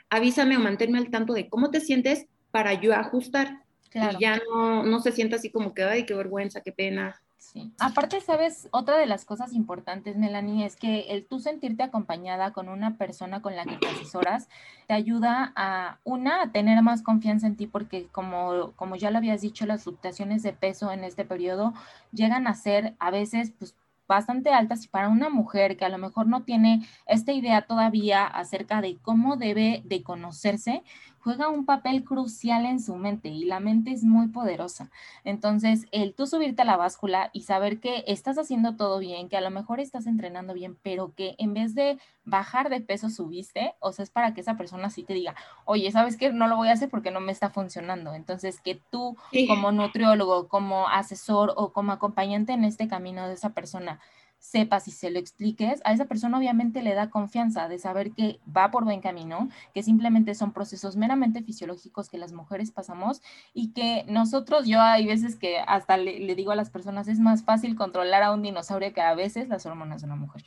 [0.09, 3.61] avísame o manténme al tanto de cómo te sientes para yo ajustar.
[3.93, 7.21] Y ya no, no se sienta así como que, ay, qué vergüenza, qué pena.
[7.45, 7.71] Sí.
[7.79, 12.69] Aparte, sabes, otra de las cosas importantes, Melanie, es que el tú sentirte acompañada con
[12.69, 14.49] una persona con la que te asesoras
[14.87, 19.19] te ayuda a, una, a tener más confianza en ti, porque como, como ya lo
[19.19, 21.73] habías dicho, las fluctuaciones de peso en este periodo
[22.11, 23.75] llegan a ser a veces, pues,
[24.07, 28.25] bastante altas y para una mujer que a lo mejor no tiene esta idea todavía
[28.25, 30.83] acerca de cómo debe de conocerse,
[31.25, 34.91] juega un papel crucial en su mente y la mente es muy poderosa.
[35.23, 39.35] Entonces, el tú subirte a la báscula y saber que estás haciendo todo bien, que
[39.35, 43.73] a lo mejor estás entrenando bien, pero que en vez de bajar de peso subiste,
[43.79, 45.33] o sea, es para que esa persona sí te diga,
[45.65, 46.31] oye, ¿sabes qué?
[46.31, 48.13] No lo voy a hacer porque no me está funcionando.
[48.13, 53.49] Entonces, que tú como nutriólogo, como asesor o como acompañante en este camino de esa
[53.49, 53.99] persona,
[54.45, 58.39] sepas y se lo expliques, a esa persona obviamente le da confianza de saber que
[58.55, 63.21] va por buen camino, que simplemente son procesos meramente fisiológicos que las mujeres pasamos
[63.53, 67.43] y que nosotros, yo hay veces que hasta le, digo a las personas, es más
[67.43, 70.43] fácil controlar a un dinosaurio que a veces las hormonas de una mujer.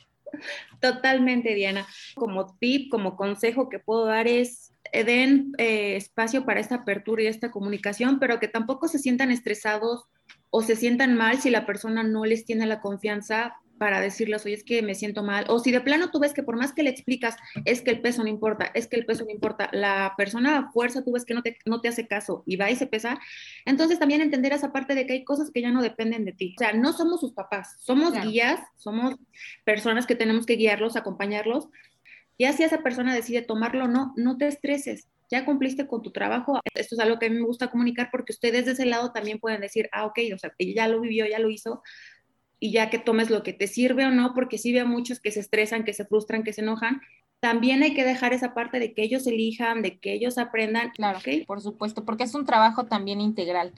[0.79, 1.85] Totalmente, Diana.
[2.15, 7.23] Como tip, como consejo que puedo dar es eh, den eh, espacio para esta apertura
[7.23, 10.05] y esta comunicación, pero que tampoco se sientan estresados
[10.51, 14.53] o se sientan mal si la persona no les tiene la confianza para decirles, oye,
[14.53, 15.45] es que me siento mal.
[15.47, 18.01] O si de plano tú ves que por más que le explicas, es que el
[18.01, 21.25] peso no importa, es que el peso no importa, la persona a fuerza tú ves
[21.25, 23.19] que no te, no te hace caso y va y se pesa,
[23.65, 26.55] entonces también entender esa parte de que hay cosas que ya no dependen de ti.
[26.57, 29.15] O sea, no somos sus papás, somos guías, somos
[29.63, 31.69] personas que tenemos que guiarlos, acompañarlos.
[32.37, 35.07] Y así esa persona decide tomarlo o no, no te estreses.
[35.31, 36.59] Ya cumpliste con tu trabajo.
[36.73, 39.39] Esto es algo que a mí me gusta comunicar porque ustedes de ese lado también
[39.39, 41.83] pueden decir, ah, ok, o sea, ya lo vivió, ya lo hizo,
[42.59, 45.31] y ya que tomes lo que te sirve o no, porque sí veo muchos que
[45.31, 47.01] se estresan, que se frustran, que se enojan.
[47.39, 50.91] También hay que dejar esa parte de que ellos elijan, de que ellos aprendan.
[50.91, 51.45] Claro, ¿okay?
[51.45, 53.73] por supuesto, porque es un trabajo también integral.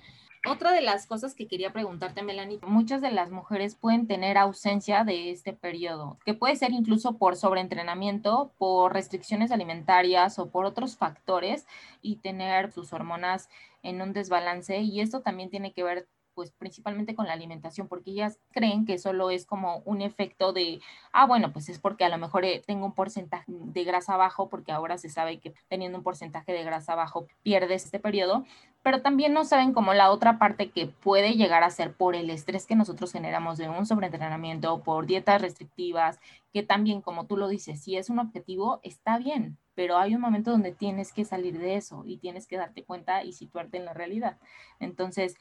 [0.48, 5.04] Otra de las cosas que quería preguntarte, Melanie, muchas de las mujeres pueden tener ausencia
[5.04, 10.98] de este periodo, que puede ser incluso por sobreentrenamiento, por restricciones alimentarias o por otros
[10.98, 11.68] factores
[12.02, 13.50] y tener sus hormonas
[13.84, 14.80] en un desbalance.
[14.80, 18.98] Y esto también tiene que ver pues principalmente con la alimentación, porque ellas creen que
[18.98, 22.62] solo es como un efecto de, ah, bueno, pues es porque a lo mejor eh,
[22.66, 26.64] tengo un porcentaje de grasa bajo, porque ahora se sabe que teniendo un porcentaje de
[26.64, 28.46] grasa bajo pierdes este periodo,
[28.84, 32.30] pero también no saben como la otra parte que puede llegar a ser por el
[32.30, 36.20] estrés que nosotros generamos de un sobreentrenamiento, por dietas restrictivas,
[36.52, 40.22] que también, como tú lo dices, si es un objetivo, está bien, pero hay un
[40.22, 43.86] momento donde tienes que salir de eso y tienes que darte cuenta y situarte en
[43.86, 44.38] la realidad.
[44.80, 45.36] Entonces,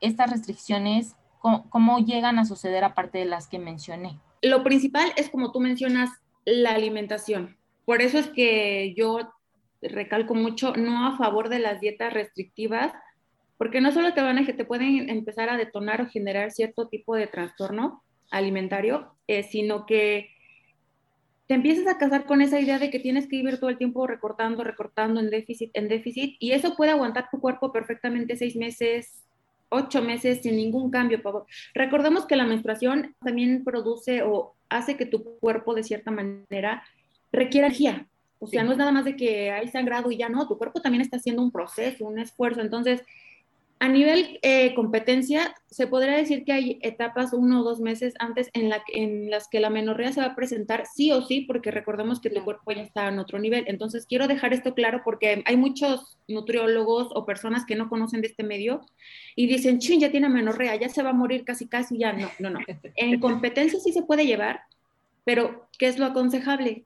[0.00, 4.18] estas restricciones, ¿cómo, llegan a suceder aparte de las que mencioné?
[4.42, 6.10] Lo principal es, como tú mencionas,
[6.44, 7.56] la alimentación.
[7.84, 9.18] Por eso es que yo
[9.82, 12.92] recalco mucho, no a favor de las dietas restrictivas,
[13.58, 16.88] porque no solo te van a que te pueden empezar a detonar o generar cierto
[16.88, 20.30] tipo de trastorno alimentario, eh, sino que
[21.46, 24.06] te empiezas a casar con esa idea de que tienes que vivir todo el tiempo
[24.06, 29.24] recortando, recortando en déficit, en déficit, y eso puede aguantar tu cuerpo perfectamente seis meses,
[29.70, 31.20] ocho meses sin ningún cambio.
[31.74, 36.82] Recordemos que la menstruación también produce o hace que tu cuerpo de cierta manera
[37.32, 38.06] requiera energía.
[38.38, 40.80] O sea, no es nada más de que hay sangrado y ya no, tu cuerpo
[40.80, 42.60] también está haciendo un proceso, un esfuerzo.
[42.60, 43.02] Entonces,
[43.82, 48.50] a nivel eh, competencia, se podría decir que hay etapas uno o dos meses antes
[48.52, 51.70] en, la, en las que la menorrea se va a presentar sí o sí, porque
[51.70, 53.64] recordemos que tu cuerpo ya está en otro nivel.
[53.68, 58.26] Entonces, quiero dejar esto claro porque hay muchos nutriólogos o personas que no conocen de
[58.26, 58.82] este medio
[59.34, 62.30] y dicen, chin, ya tiene menorrea, ya se va a morir casi, casi, ya no,
[62.38, 62.60] no, no.
[62.96, 64.60] En competencia sí se puede llevar,
[65.24, 66.84] pero ¿qué es lo aconsejable?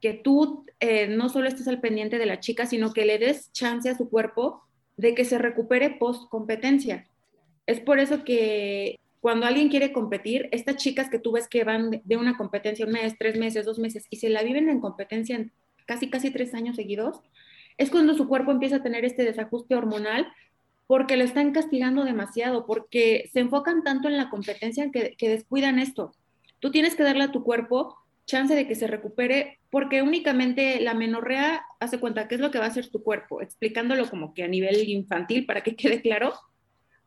[0.00, 3.50] Que tú eh, no solo estés al pendiente de la chica, sino que le des
[3.52, 4.62] chance a su cuerpo
[4.96, 7.06] de que se recupere post competencia.
[7.66, 12.02] Es por eso que cuando alguien quiere competir, estas chicas que tú ves que van
[12.04, 15.44] de una competencia un mes, tres meses, dos meses y se la viven en competencia
[15.86, 17.20] casi, casi tres años seguidos,
[17.76, 20.32] es cuando su cuerpo empieza a tener este desajuste hormonal
[20.86, 26.12] porque lo están castigando demasiado, porque se enfocan tanto en la competencia que descuidan esto.
[26.60, 30.94] Tú tienes que darle a tu cuerpo chance de que se recupere, porque únicamente la
[30.94, 34.42] menorrea hace cuenta qué es lo que va a hacer tu cuerpo, explicándolo como que
[34.42, 36.34] a nivel infantil para que quede claro.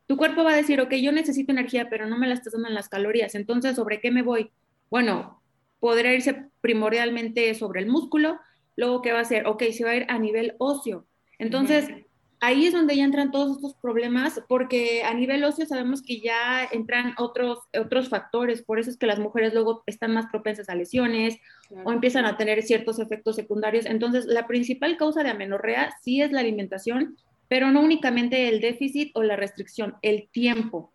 [0.07, 2.69] Tu cuerpo va a decir, ok, yo necesito energía, pero no me la estás dando
[2.69, 4.49] en las calorías, entonces, ¿sobre qué me voy?
[4.89, 5.43] Bueno,
[5.79, 8.39] podría irse primordialmente sobre el músculo,
[8.75, 9.45] luego, ¿qué va a hacer?
[9.45, 11.05] Ok, se va a ir a nivel óseo.
[11.37, 11.89] Entonces,
[12.39, 16.67] ahí es donde ya entran todos estos problemas, porque a nivel óseo sabemos que ya
[16.71, 20.75] entran otros, otros factores, por eso es que las mujeres luego están más propensas a
[20.75, 21.37] lesiones
[21.83, 23.85] o empiezan a tener ciertos efectos secundarios.
[23.85, 27.17] Entonces, la principal causa de amenorrea sí es la alimentación,
[27.49, 30.91] pero no únicamente el déficit o la restricción, el tiempo.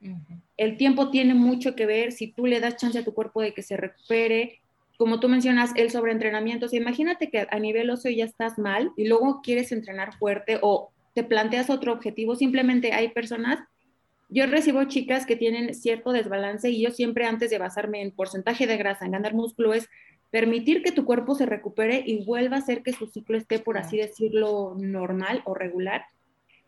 [0.56, 3.52] El tiempo tiene mucho que ver si tú le das chance a tu cuerpo de
[3.52, 4.60] que se recupere.
[4.96, 6.66] Como tú mencionas, el sobreentrenamiento.
[6.66, 10.60] O sea, imagínate que a nivel óseo ya estás mal y luego quieres entrenar fuerte
[10.62, 13.60] o te planteas otro objetivo, simplemente hay personas,
[14.28, 18.66] yo recibo chicas que tienen cierto desbalance y yo siempre antes de basarme en porcentaje
[18.66, 19.88] de grasa, en ganar músculo, es
[20.30, 23.78] permitir que tu cuerpo se recupere y vuelva a hacer que su ciclo esté, por
[23.78, 26.04] así decirlo, normal o regular.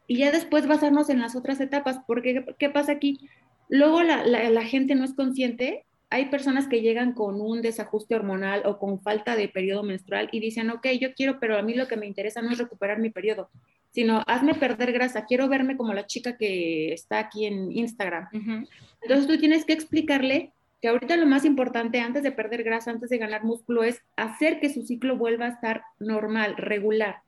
[0.07, 3.19] Y ya después basarnos en las otras etapas, porque ¿qué pasa aquí?
[3.69, 8.63] Luego la, la gente no es consciente hay personas que llegan con un desajuste hormonal
[8.65, 11.89] o con falta de periodo menstrual y dicen, ok, yo quiero, pero a mí lo
[11.89, 13.51] que me interesa no es recuperar mi periodo,
[13.97, 18.29] sino hazme perder grasa, quiero verme como la chica que está aquí en Instagram.
[19.01, 23.09] Entonces tú tienes que explicarle que ahorita lo más importante antes de perder grasa, antes
[23.09, 27.23] de ganar músculo, es hacer que su ciclo vuelva a estar normal, regular,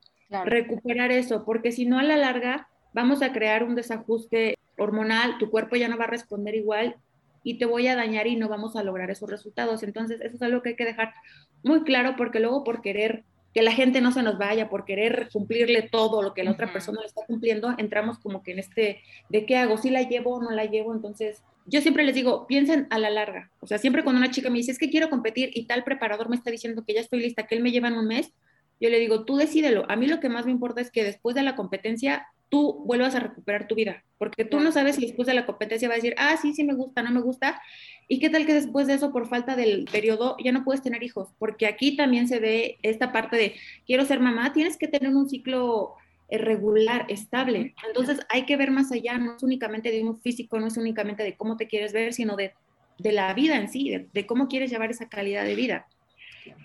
[0.45, 5.49] recuperar eso, porque si no a la larga vamos a crear un desajuste hormonal, tu
[5.49, 6.97] cuerpo ya no va a responder igual
[7.45, 9.83] y te voy a dañar y no vamos a lograr esos resultados.
[9.83, 11.15] Entonces, eso es algo que hay que dejar
[11.63, 15.29] muy claro porque luego por querer que la gente no se nos vaya, por querer
[15.33, 19.01] cumplirle todo lo que la otra persona le está cumpliendo, entramos como que en este
[19.29, 20.95] de qué hago, si la llevo o no la llevo.
[20.95, 23.51] Entonces, yo siempre les digo, piensen a la larga.
[23.61, 26.29] O sea, siempre cuando una chica me dice, es que quiero competir y tal preparador
[26.29, 28.33] me está diciendo que ya estoy lista, que él me lleva en un mes,
[28.81, 29.85] yo le digo, tú decídelo.
[29.89, 33.15] A mí lo que más me importa es que después de la competencia tú vuelvas
[33.15, 35.97] a recuperar tu vida, porque tú no sabes si después de la competencia va a
[35.97, 37.61] decir, ah, sí, sí me gusta, no me gusta,
[38.09, 41.03] y qué tal que después de eso, por falta del periodo, ya no puedes tener
[41.03, 43.55] hijos, porque aquí también se ve esta parte de,
[43.87, 45.95] quiero ser mamá, tienes que tener un ciclo
[46.29, 50.59] eh, regular, estable, entonces hay que ver más allá, no es únicamente de un físico,
[50.59, 52.53] no es únicamente de cómo te quieres ver, sino de,
[52.99, 55.87] de la vida en sí, de, de cómo quieres llevar esa calidad de vida.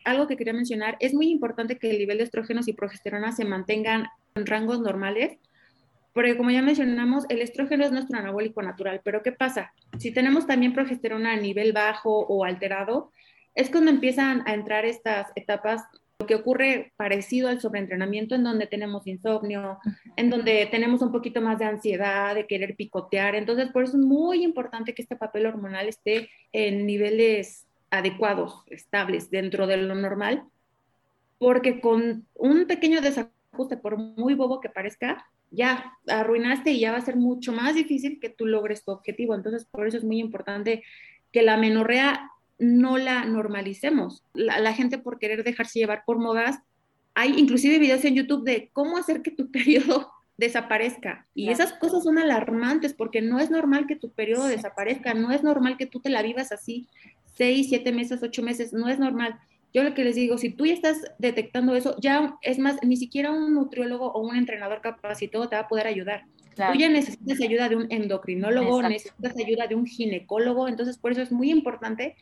[0.05, 3.43] Algo que quería mencionar, es muy importante que el nivel de estrógenos y progesterona se
[3.43, 5.37] mantengan en rangos normales
[6.13, 9.73] porque como ya mencionamos, el estrógeno es nuestro anabólico natural, pero ¿qué pasa?
[9.97, 13.11] Si tenemos también progesterona a nivel bajo o alterado,
[13.55, 15.81] es cuando empiezan a entrar estas etapas,
[16.19, 19.79] lo que ocurre parecido al sobreentrenamiento, en donde tenemos insomnio,
[20.15, 23.35] en donde tenemos un poquito más de ansiedad, de querer picotear.
[23.35, 29.29] Entonces, por eso es muy importante que este papel hormonal esté en niveles adecuados, estables,
[29.29, 30.43] dentro de lo normal,
[31.37, 36.97] porque con un pequeño desajuste, por muy bobo que parezca, ya arruinaste y ya va
[36.97, 39.35] a ser mucho más difícil que tú logres tu objetivo.
[39.35, 40.83] Entonces, por eso es muy importante
[41.31, 44.23] que la menorrea no la normalicemos.
[44.33, 46.59] La, gente por querer dejarse llevar por modas,
[47.13, 51.27] hay inclusive videos en YouTube de cómo hacer que tu periodo desaparezca.
[51.35, 55.43] Y esas cosas son alarmantes porque no es normal que tu periodo desaparezca, no es
[55.43, 56.87] normal que tú te la vivas así
[57.35, 59.39] seis, siete meses, ocho meses, no es normal.
[59.73, 62.95] Yo lo que les digo, si tú ya estás detectando eso, ya es más, ni
[62.95, 66.25] siquiera un nutriólogo o un entrenador capacitado te va a poder ayudar.
[66.55, 71.23] Tú ya necesitas ayuda de un endocrinólogo, necesitas ayuda de un ginecólogo, entonces por eso
[71.23, 72.15] es muy importante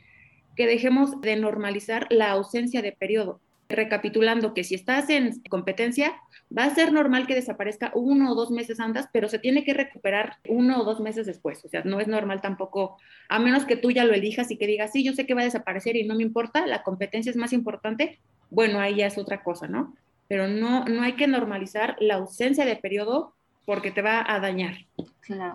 [0.56, 6.14] que dejemos de normalizar la ausencia de periodo recapitulando que si estás en competencia,
[6.56, 9.74] va a ser normal que desaparezca uno o dos meses antes, pero se tiene que
[9.74, 11.64] recuperar uno o dos meses después.
[11.66, 12.98] O sea, no es normal tampoco,
[13.30, 15.42] a menos que tú ya lo elijas y que digas, sí, yo sé que va
[15.42, 19.18] a desaparecer y no me importa, la competencia es más importante, bueno, ahí ya es
[19.18, 19.96] otra cosa, ¿no?
[20.28, 23.34] Pero no, no hay que normalizar la ausencia de periodo
[23.66, 24.76] porque te va a dañar.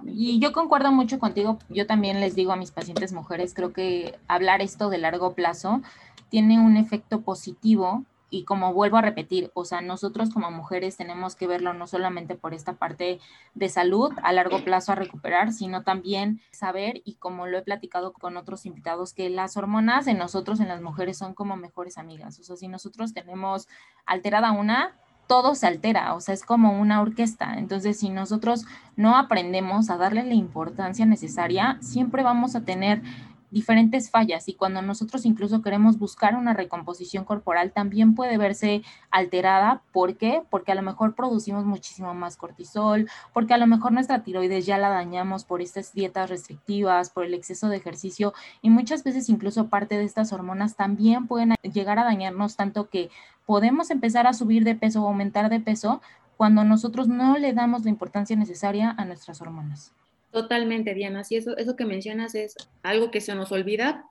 [0.06, 4.14] Y yo concuerdo mucho contigo, yo también les digo a mis pacientes mujeres, creo que
[4.28, 5.82] hablar esto de largo plazo
[6.28, 11.36] tiene un efecto positivo y como vuelvo a repetir, o sea, nosotros como mujeres tenemos
[11.36, 13.20] que verlo no solamente por esta parte
[13.54, 18.12] de salud a largo plazo a recuperar, sino también saber, y como lo he platicado
[18.12, 22.38] con otros invitados, que las hormonas en nosotros, en las mujeres, son como mejores amigas.
[22.40, 23.68] O sea, si nosotros tenemos
[24.06, 24.96] alterada una,
[25.28, 27.54] todo se altera, o sea, es como una orquesta.
[27.58, 28.64] Entonces, si nosotros
[28.96, 33.02] no aprendemos a darle la importancia necesaria, siempre vamos a tener
[33.50, 39.82] diferentes fallas y cuando nosotros incluso queremos buscar una recomposición corporal también puede verse alterada.
[39.92, 40.42] ¿Por qué?
[40.50, 44.78] Porque a lo mejor producimos muchísimo más cortisol, porque a lo mejor nuestra tiroides ya
[44.78, 49.68] la dañamos por estas dietas restrictivas, por el exceso de ejercicio y muchas veces incluso
[49.68, 53.10] parte de estas hormonas también pueden llegar a dañarnos tanto que
[53.46, 56.00] podemos empezar a subir de peso o aumentar de peso
[56.36, 59.92] cuando nosotros no le damos la importancia necesaria a nuestras hormonas.
[60.36, 61.24] Totalmente, Diana.
[61.24, 64.04] Sí, eso, eso que mencionas es algo que se nos olvida,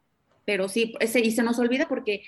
[0.43, 2.23] pero sí, ese, y se nos olvida porque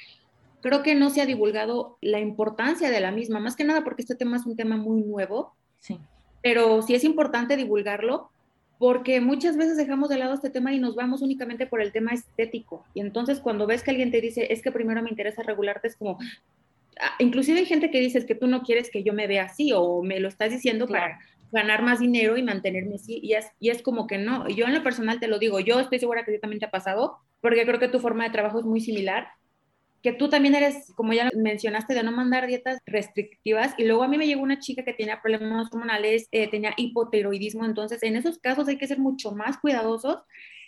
[0.61, 4.03] creo que no se ha divulgado la importancia de la misma, más que nada porque
[4.03, 5.55] este tema es un tema muy nuevo.
[5.79, 5.97] Sí.
[6.43, 8.29] Pero sí es importante divulgarlo
[8.77, 12.11] porque muchas veces dejamos de lado este tema y nos vamos únicamente por el tema
[12.11, 12.85] estético.
[12.93, 15.95] Y entonces cuando ves que alguien te dice, es que primero me interesa regularte, es
[15.95, 16.19] como,
[17.01, 19.45] ah, inclusive hay gente que dice, es que tú no quieres que yo me vea
[19.45, 21.17] así o me lo estás diciendo para
[21.51, 23.19] ganar más dinero y mantenerme así.
[23.21, 24.47] Y es, y es como que no.
[24.49, 27.65] Yo en lo personal te lo digo, yo estoy segura que a ha pasado, porque
[27.65, 29.27] creo que tu forma de trabajo es muy similar,
[30.03, 33.73] que tú también eres, como ya mencionaste, de no mandar dietas restrictivas.
[33.77, 37.65] Y luego a mí me llegó una chica que tenía problemas hormonales, eh, tenía hipotiroidismo,
[37.65, 40.23] entonces en esos casos hay que ser mucho más cuidadosos.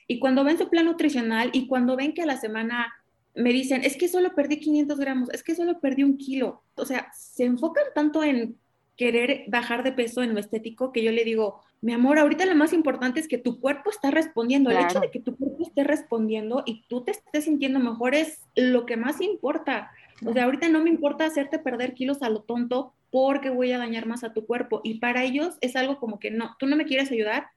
[0.08, 2.92] Y cuando ven su plan nutricional y cuando ven que a la semana
[3.36, 6.64] me dicen, es que solo perdí 500 gramos, es que solo perdí un kilo.
[6.76, 8.58] O sea, se enfocan tanto en
[9.00, 12.54] querer bajar de peso en lo estético que yo le digo, mi amor, ahorita lo
[12.54, 14.70] más importante es que tu cuerpo está respondiendo.
[14.70, 18.42] El hecho de que tu cuerpo esté respondiendo y tú te estés sintiendo mejor es
[18.58, 19.90] lo que más importa.
[20.26, 23.78] O sea, ahorita no me importa hacerte perder kilos a lo tonto porque voy a
[23.78, 24.82] dañar más a tu cuerpo.
[24.84, 27.48] Y para ellos es algo como que no, tú no me quieres ayudar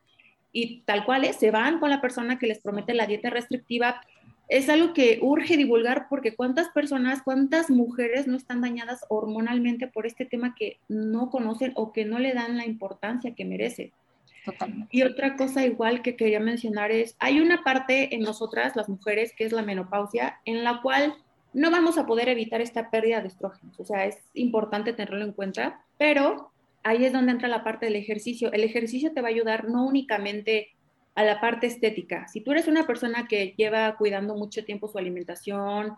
[0.53, 4.01] y tal cual es, se van con la persona que les promete la dieta restrictiva,
[4.49, 10.07] es algo que urge divulgar porque cuántas personas, cuántas mujeres no están dañadas hormonalmente por
[10.07, 13.93] este tema que no conocen o que no le dan la importancia que merece.
[14.45, 14.89] Totalmente.
[14.91, 19.33] Y otra cosa igual que quería mencionar es, hay una parte en nosotras, las mujeres,
[19.37, 21.15] que es la menopausia, en la cual
[21.53, 23.79] no vamos a poder evitar esta pérdida de estrógenos.
[23.79, 26.51] O sea, es importante tenerlo en cuenta, pero
[26.83, 28.53] ahí es donde entra la parte del ejercicio.
[28.53, 30.71] El ejercicio te va a ayudar no únicamente
[31.15, 32.27] a la parte estética.
[32.29, 35.95] Si tú eres una persona que lleva cuidando mucho tiempo su alimentación,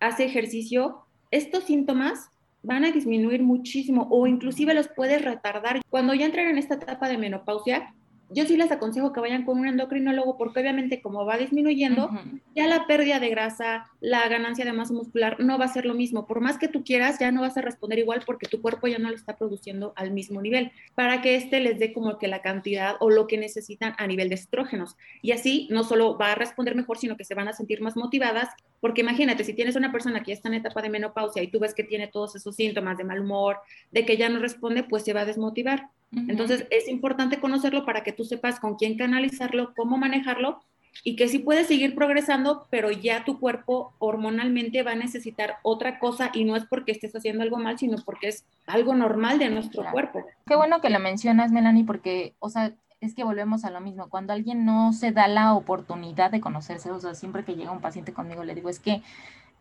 [0.00, 2.30] hace ejercicio, estos síntomas
[2.62, 5.80] van a disminuir muchísimo o inclusive los puedes retardar.
[5.90, 7.94] Cuando ya entran en esta etapa de menopausia,
[8.34, 12.10] yo sí les aconsejo que vayan con un endocrinólogo porque obviamente como va disminuyendo,
[12.54, 15.94] ya la pérdida de grasa, la ganancia de masa muscular no va a ser lo
[15.94, 16.26] mismo.
[16.26, 18.98] Por más que tú quieras, ya no vas a responder igual porque tu cuerpo ya
[18.98, 22.42] no lo está produciendo al mismo nivel, para que éste les dé como que la
[22.42, 24.96] cantidad o lo que necesitan a nivel de estrógenos.
[25.20, 27.96] Y así no solo va a responder mejor, sino que se van a sentir más
[27.96, 28.48] motivadas,
[28.80, 31.60] porque imagínate, si tienes una persona que ya está en etapa de menopausia y tú
[31.60, 33.58] ves que tiene todos esos síntomas de mal humor,
[33.90, 35.90] de que ya no responde, pues se va a desmotivar.
[36.14, 40.60] Entonces es importante conocerlo para que tú sepas con quién canalizarlo, cómo manejarlo
[41.04, 45.98] y que sí puedes seguir progresando, pero ya tu cuerpo hormonalmente va a necesitar otra
[45.98, 49.48] cosa y no es porque estés haciendo algo mal, sino porque es algo normal de
[49.48, 50.24] nuestro cuerpo.
[50.46, 54.08] Qué bueno que lo mencionas, Melanie, porque, o sea, es que volvemos a lo mismo.
[54.08, 57.80] Cuando alguien no se da la oportunidad de conocerse, o sea, siempre que llega un
[57.80, 59.02] paciente conmigo le digo, es que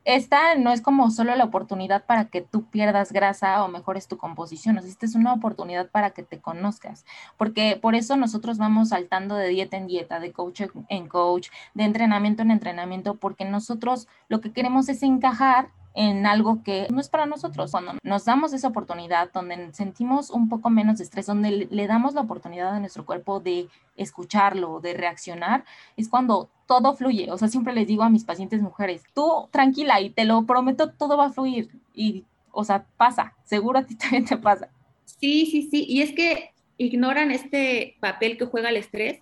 [0.03, 4.17] esta no es como solo la oportunidad para que tú pierdas grasa o mejores tu
[4.17, 7.05] composición, o sea, esta es una oportunidad para que te conozcas,
[7.37, 11.83] porque por eso nosotros vamos saltando de dieta en dieta, de coach en coach, de
[11.83, 17.09] entrenamiento en entrenamiento, porque nosotros lo que queremos es encajar en algo que no es
[17.09, 17.71] para nosotros.
[17.71, 22.21] Cuando nos damos esa oportunidad, donde sentimos un poco menos estrés, donde le damos la
[22.21, 23.67] oportunidad a nuestro cuerpo de
[23.97, 25.65] escucharlo, de reaccionar,
[25.97, 27.31] es cuando todo fluye.
[27.31, 30.91] O sea, siempre les digo a mis pacientes mujeres, tú tranquila y te lo prometo,
[30.91, 31.69] todo va a fluir.
[31.93, 34.69] Y, o sea, pasa, seguro a ti también te pasa.
[35.05, 35.85] Sí, sí, sí.
[35.87, 39.19] Y es que ignoran este papel que juega el estrés.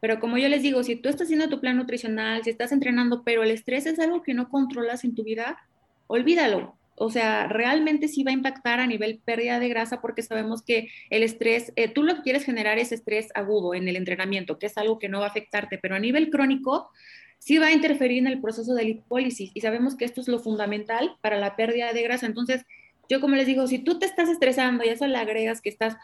[0.00, 3.22] Pero como yo les digo, si tú estás haciendo tu plan nutricional, si estás entrenando,
[3.22, 5.58] pero el estrés es algo que no controlas en tu vida,
[6.12, 6.76] olvídalo.
[6.94, 10.88] O sea, realmente sí va a impactar a nivel pérdida de grasa porque sabemos que
[11.10, 14.66] el estrés, eh, tú lo que quieres generar es estrés agudo en el entrenamiento, que
[14.66, 16.90] es algo que no va a afectarte, pero a nivel crónico
[17.38, 20.38] sí va a interferir en el proceso de lipólisis y sabemos que esto es lo
[20.38, 22.26] fundamental para la pérdida de grasa.
[22.26, 22.64] Entonces,
[23.08, 25.96] yo como les digo, si tú te estás estresando y eso le agregas que estás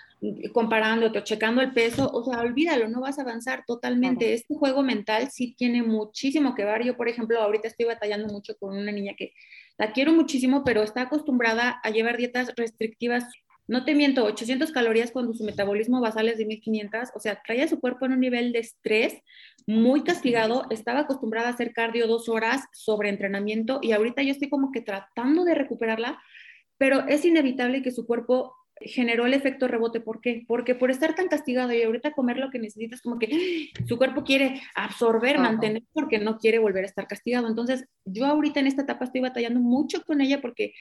[0.53, 4.34] comparándote o checando el peso, o sea, olvídalo, no vas a avanzar totalmente.
[4.34, 6.84] Este juego mental sí tiene muchísimo que ver.
[6.84, 9.32] Yo, por ejemplo, ahorita estoy batallando mucho con una niña que
[9.78, 13.24] la quiero muchísimo, pero está acostumbrada a llevar dietas restrictivas.
[13.68, 17.62] No te miento, 800 calorías cuando su metabolismo basal es de 1500, o sea, trae
[17.62, 19.22] a su cuerpo en un nivel de estrés
[19.66, 24.49] muy castigado, estaba acostumbrada a hacer cardio dos horas sobre entrenamiento y ahorita yo estoy
[24.49, 26.18] como que tratando de recuperarla,
[26.78, 30.00] pero es inevitable que su cuerpo generó el efecto rebote.
[30.00, 30.44] ¿Por qué?
[30.46, 33.28] Porque por estar tan castigado y ahorita comer lo que necesitas, como que
[33.88, 37.48] su cuerpo quiere absorber, mantener, porque no quiere volver a estar castigado.
[37.48, 40.72] Entonces, yo ahorita en esta etapa estoy batallando mucho con ella porque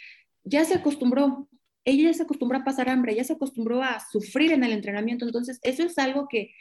[0.43, 1.49] ya se acostumbró.
[1.85, 5.25] Ella ya se acostumbró a pasar hambre, ya se acostumbró a sufrir en el entrenamiento.
[5.25, 6.51] Entonces, eso es algo que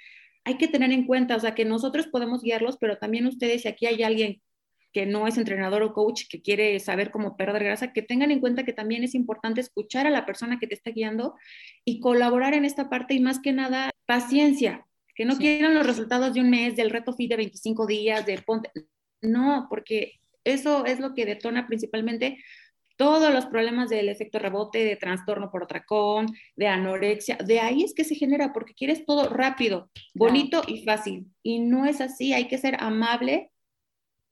[0.44, 3.68] hay que tener en cuenta, o sea, que nosotros podemos guiarlos, pero también ustedes, si
[3.68, 4.40] aquí hay alguien
[4.96, 8.40] que no es entrenador o coach, que quiere saber cómo perder grasa, que tengan en
[8.40, 11.34] cuenta que también es importante escuchar a la persona que te está guiando
[11.84, 16.32] y colaborar en esta parte y más que nada paciencia, que no quieran los resultados
[16.32, 18.70] de un mes, del reto fit de 25 días, de ponte,
[19.20, 22.38] no, porque eso es lo que detona principalmente
[22.96, 27.92] todos los problemas del efecto rebote, de trastorno por atracón, de anorexia, de ahí es
[27.92, 31.26] que se genera, porque quieres todo rápido, bonito y fácil.
[31.42, 33.50] Y no es así, hay que ser amable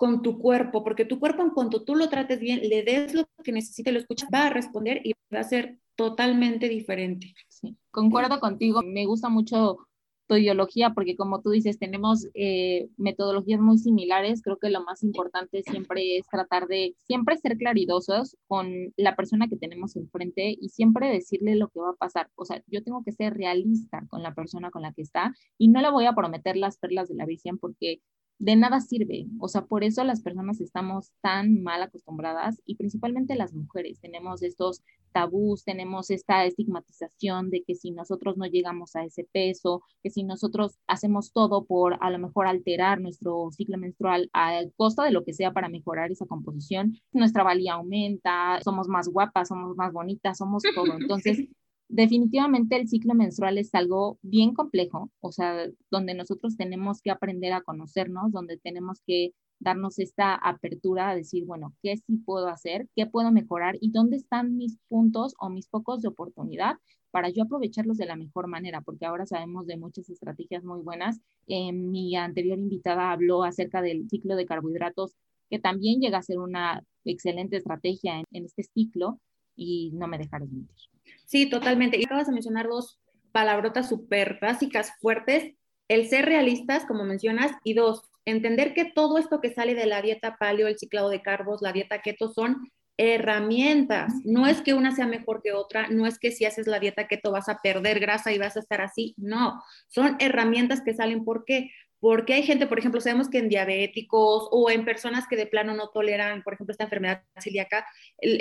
[0.05, 3.25] con tu cuerpo, porque tu cuerpo en cuanto tú lo trates bien, le des lo
[3.43, 7.35] que necesite, lo escuchas, va a responder y va a ser totalmente diferente.
[7.49, 9.79] Sí, concuerdo contigo, me gusta mucho
[10.27, 15.03] tu ideología porque como tú dices, tenemos eh, metodologías muy similares, creo que lo más
[15.03, 20.69] importante siempre es tratar de siempre ser claridosos con la persona que tenemos enfrente y
[20.69, 22.29] siempre decirle lo que va a pasar.
[22.35, 25.69] O sea, yo tengo que ser realista con la persona con la que está y
[25.69, 28.03] no le voy a prometer las perlas de la visión porque
[28.39, 29.27] de nada sirve.
[29.39, 34.43] O sea, por eso las personas estamos tan mal acostumbradas y principalmente las mujeres tenemos
[34.43, 34.83] estos
[35.13, 40.25] tabús, tenemos esta estigmatización de que si nosotros no llegamos a ese peso, que si
[40.25, 45.25] nosotros hacemos todo por a lo mejor alterar nuestro ciclo menstrual a costa de lo
[45.25, 50.39] que sea para mejorar esa composición, nuestra valía aumenta, somos más guapas, somos más bonitas,
[50.39, 50.85] somos todo.
[50.99, 51.49] Entonces,
[51.95, 57.53] definitivamente el ciclo menstrual es algo bien complejo, o sea, donde nosotros tenemos que aprender
[57.53, 62.89] a conocernos, donde tenemos que darnos esta apertura a decir, bueno, ¿qué sí puedo hacer?
[62.97, 63.77] ¿Qué puedo mejorar?
[63.81, 66.79] ¿Y dónde están mis puntos o mis focos de oportunidad
[67.13, 68.81] para yo aprovecharlos de la mejor manera?
[68.81, 71.21] Porque ahora sabemos de muchas estrategias muy buenas.
[71.47, 75.15] Eh, mi anterior invitada habló acerca del ciclo de carbohidratos,
[75.49, 79.21] que también llega a ser una excelente estrategia en, en este ciclo
[79.55, 80.94] y no me dejarás mentir.
[81.25, 81.99] Sí, totalmente.
[81.99, 82.99] Y acabas de mencionar dos
[83.33, 85.53] palabrotas súper básicas, fuertes.
[85.89, 90.03] El ser realistas, como mencionas, y dos, entender que todo esto que sale de la
[90.03, 94.13] dieta paleo, el ciclado de carbos, la dieta keto, son herramientas.
[94.25, 97.09] No es que una sea mejor que otra, no es que si haces la dieta
[97.09, 99.15] keto vas a perder grasa y vas a estar así.
[99.17, 101.25] No, son herramientas que salen.
[101.25, 101.71] ¿Por qué?
[102.05, 105.73] Porque hay gente, por ejemplo, sabemos que en diabéticos o en personas que de plano
[105.73, 107.87] no toleran, por ejemplo, esta enfermedad celíaca,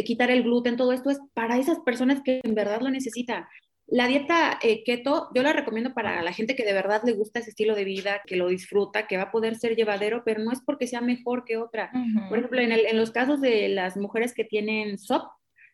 [0.04, 3.46] quitar el gluten, todo esto es para esas personas que en verdad lo necesitan.
[3.88, 7.40] La dieta eh, keto yo la recomiendo para la gente que de verdad le gusta
[7.40, 10.52] ese estilo de vida, que lo disfruta, que va a poder ser llevadero, pero no
[10.52, 11.90] es porque sea mejor que otra.
[12.28, 15.24] Por ejemplo, en, en, los casos de las mujeres que tienen SOP,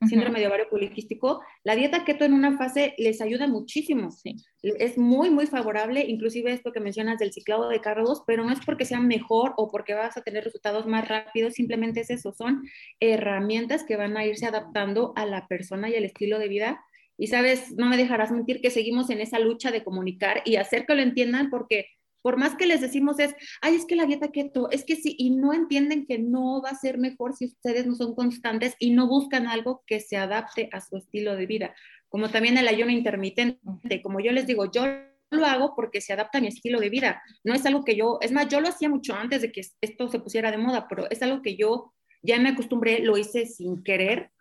[0.08, 4.12] síndrome de ovario poliquístico, la dieta keto en una fase les ayuda muchísimo.
[4.12, 4.36] Sí.
[4.62, 8.60] Es muy, muy favorable, inclusive esto que mencionas del ciclado de cargos, pero no es
[8.66, 12.64] porque sea mejor o porque vas a tener resultados más rápidos, simplemente es eso, son
[13.00, 16.84] herramientas que van a irse adaptando a la persona y al estilo de vida.
[17.18, 20.86] Y sabes, no me dejarás mentir que seguimos en esa lucha de comunicar y hacer
[20.86, 21.88] que lo entiendan porque
[22.22, 25.15] por más que les decimos es, ay, es que la dieta keto, es que sí,
[25.17, 28.91] y no entienden que no va a ser mejor si ustedes no son constantes y
[28.91, 31.76] no buscan algo que se adapte a su estilo de vida.
[32.09, 34.84] Como también el ayuno intermitente, como yo les digo, yo
[35.32, 37.22] lo hago porque se adapta a mi estilo de vida.
[37.43, 40.09] No es algo que yo, es más, yo lo hacía mucho antes de que esto
[40.09, 43.84] se pusiera de moda, pero es algo que yo ya me acostumbré, lo hice sin
[43.84, 44.32] querer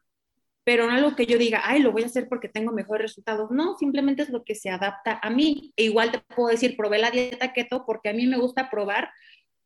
[0.69, 3.51] pero no algo que yo diga, ay, lo voy a hacer porque tengo mejores resultados.
[3.51, 5.73] No, simplemente es lo que se adapta a mí.
[5.77, 9.09] E igual te puedo decir, probé la dieta keto porque a mí me gusta probar,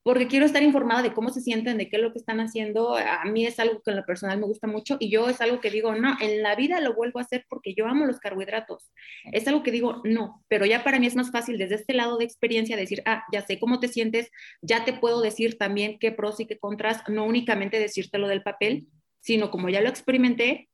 [0.04, 2.94] porque quiero estar informada de cómo se sienten, de qué es lo que están haciendo.
[2.94, 5.60] A mí es algo que en lo personal me gusta mucho y yo es algo
[5.60, 8.92] que digo, no, en la vida lo vuelvo a hacer porque yo amo los carbohidratos.
[9.32, 12.16] Es algo que digo, no, pero ya para mí es más fácil desde este lado
[12.16, 14.30] de experiencia decir, ah, ya sé cómo te sientes,
[14.60, 18.86] ya te puedo decir también qué pros y qué contras, no únicamente decírtelo del papel,
[19.22, 20.68] sino como ya lo experimenté,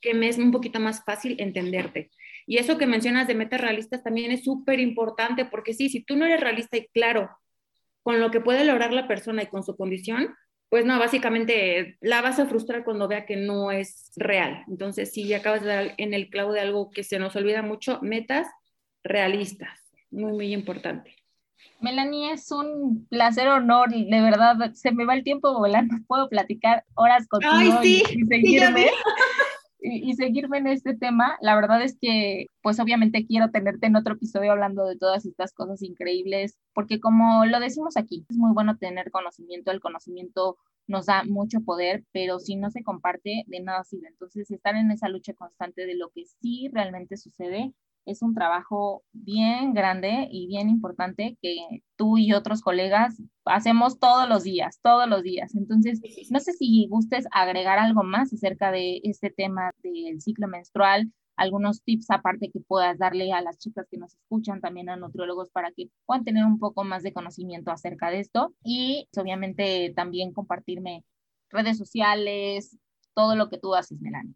[0.00, 2.10] que me es un poquito más fácil entenderte.
[2.46, 6.14] Y eso que mencionas de metas realistas también es súper importante, porque sí, si tú
[6.14, 7.30] no eres realista y claro
[8.02, 10.34] con lo que puede lograr la persona y con su condición,
[10.68, 14.62] pues no, básicamente la vas a frustrar cuando vea que no es real.
[14.68, 17.98] Entonces, sí, acabas de dar en el clavo de algo que se nos olvida mucho,
[18.02, 18.46] metas
[19.02, 19.78] realistas,
[20.10, 21.16] muy, muy importante.
[21.80, 26.84] Melanie, es un placer, honor, de verdad, se me va el tiempo volando, puedo platicar
[26.94, 28.86] horas contigo y, seguirme.
[29.80, 31.36] y, seguirme en este tema.
[31.40, 35.52] La verdad es que, pues obviamente quiero tenerte en otro episodio hablando de todas estas
[35.52, 40.56] cosas increíbles, porque como lo decimos aquí, es muy bueno tener conocimiento, el conocimiento
[40.86, 44.08] nos da mucho poder, pero si no se comparte, de nada sirve.
[44.08, 47.74] Entonces, estar en esa lucha constante de lo que sí realmente sucede
[48.06, 54.28] es un trabajo bien grande y bien importante que tú y otros colegas hacemos todos
[54.28, 55.54] los días, todos los días.
[55.54, 56.00] Entonces,
[56.30, 61.82] no sé si gustes agregar algo más acerca de este tema del ciclo menstrual, algunos
[61.82, 65.72] tips aparte que puedas darle a las chicas que nos escuchan, también a nutriólogos, para
[65.72, 71.04] que puedan tener un poco más de conocimiento acerca de esto y obviamente también compartirme
[71.50, 72.78] redes sociales,
[73.14, 74.34] todo lo que tú haces, Melanie.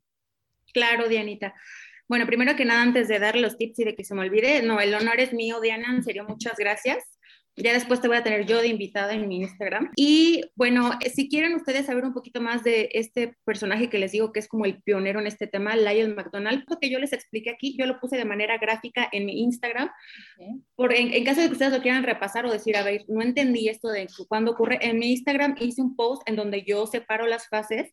[0.72, 1.54] Claro, Dianita.
[2.09, 4.62] Bueno, primero que nada, antes de dar los tips y de que se me olvide,
[4.62, 7.04] no, el honor es mío, Diana, en serio, muchas gracias.
[7.54, 9.90] Ya después te voy a tener yo de invitada en mi Instagram.
[9.96, 14.32] Y bueno, si quieren ustedes saber un poquito más de este personaje que les digo
[14.32, 17.50] que es como el pionero en este tema, Lyle McDonald, lo que yo les expliqué
[17.50, 19.90] aquí, yo lo puse de manera gráfica en mi Instagram.
[20.76, 23.22] Por, en, en, caso de que ustedes lo quieran repasar o decir, a ver, no
[23.22, 27.26] entendí esto de cuándo ocurre, en mi Instagram hice un post en donde yo separo
[27.26, 27.92] las fases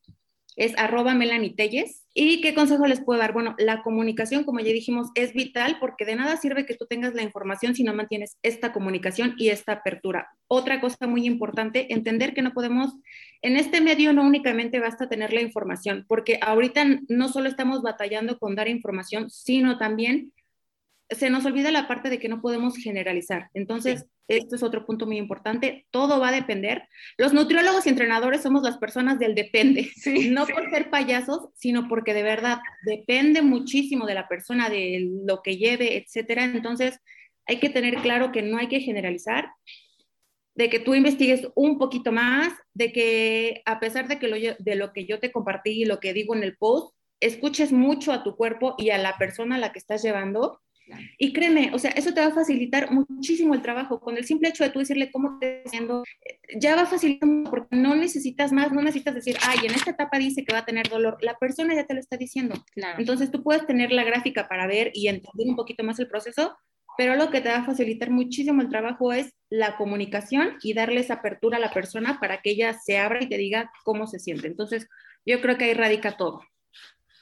[0.56, 2.02] es arroba Melanie Telles.
[2.14, 3.34] ¿Y qué consejo les puedo dar?
[3.34, 7.14] Bueno, la comunicación, como ya dijimos, es vital porque de nada sirve que tú tengas
[7.14, 10.30] la información si no mantienes esta comunicación y esta apertura.
[10.48, 12.94] Otra cosa muy importante, entender que no podemos,
[13.42, 18.38] en este medio no únicamente basta tener la información, porque ahorita no solo estamos batallando
[18.38, 20.32] con dar información, sino también
[21.10, 23.50] se nos olvida la parte de que no podemos generalizar.
[23.54, 26.82] Entonces, esto es otro punto muy importante, todo va a depender.
[27.16, 29.90] Los nutriólogos y entrenadores somos las personas del depende,
[30.30, 35.42] no por ser payasos, sino porque de verdad depende muchísimo de la persona, de lo
[35.42, 36.44] que lleve, etcétera.
[36.44, 36.98] Entonces,
[37.46, 39.48] hay que tener claro que no hay que generalizar,
[40.56, 44.74] de que tú investigues un poquito más, de que a pesar de, que lo, de
[44.74, 48.22] lo que yo te compartí y lo que digo en el post, escuches mucho a
[48.24, 50.60] tu cuerpo y a la persona a la que estás llevando.
[51.18, 54.00] Y créeme, o sea, eso te va a facilitar muchísimo el trabajo.
[54.00, 56.04] Con el simple hecho de tú decirle cómo te estás haciendo,
[56.58, 60.18] ya va a facilitar porque no necesitas más, no necesitas decir, ay, en esta etapa
[60.18, 61.18] dice que va a tener dolor.
[61.20, 62.54] La persona ya te lo está diciendo.
[62.98, 66.56] Entonces tú puedes tener la gráfica para ver y entender un poquito más el proceso,
[66.96, 71.10] pero lo que te va a facilitar muchísimo el trabajo es la comunicación y darles
[71.10, 74.46] apertura a la persona para que ella se abra y te diga cómo se siente.
[74.46, 74.88] Entonces,
[75.24, 76.40] yo creo que ahí radica todo.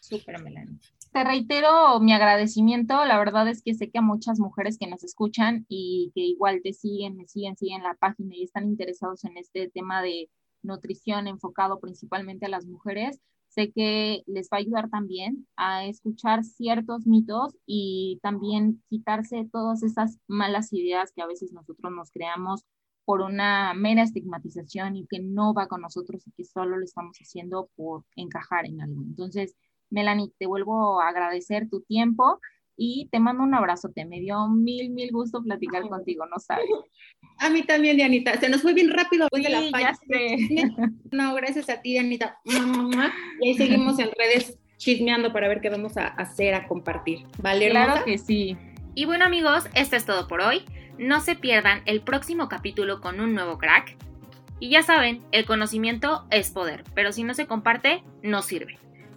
[0.01, 0.79] Súper, Melanie.
[1.15, 3.05] Te reitero mi agradecimiento.
[3.05, 6.61] La verdad es que sé que a muchas mujeres que nos escuchan y que igual
[6.61, 10.29] te siguen, me siguen, siguen la página y están interesados en este tema de
[10.63, 16.43] nutrición enfocado principalmente a las mujeres, sé que les va a ayudar también a escuchar
[16.43, 22.65] ciertos mitos y también quitarse todas esas malas ideas que a veces nosotros nos creamos
[23.05, 27.19] por una mera estigmatización y que no va con nosotros y que solo lo estamos
[27.19, 29.03] haciendo por encajar en algo.
[29.03, 29.55] Entonces,
[29.91, 32.41] Melanie, te vuelvo a agradecer tu tiempo
[32.77, 34.05] y te mando un abrazote.
[34.05, 36.67] Me dio mil, mil gusto platicar contigo, no sabes.
[37.39, 38.39] A mí también, Dianita.
[38.39, 39.99] Se nos fue bien rápido de la falla.
[41.11, 42.39] No, gracias a ti, Dianita.
[43.41, 47.27] Y ahí seguimos en redes chismeando para ver qué vamos a hacer, a compartir.
[47.43, 48.57] ¿Vale, Claro que sí.
[48.95, 50.65] Y bueno, amigos, esto es todo por hoy.
[50.99, 53.97] No se pierdan el próximo capítulo con un nuevo crack.
[54.61, 58.79] Y ya saben, el conocimiento es poder, pero si no se comparte, no sirve.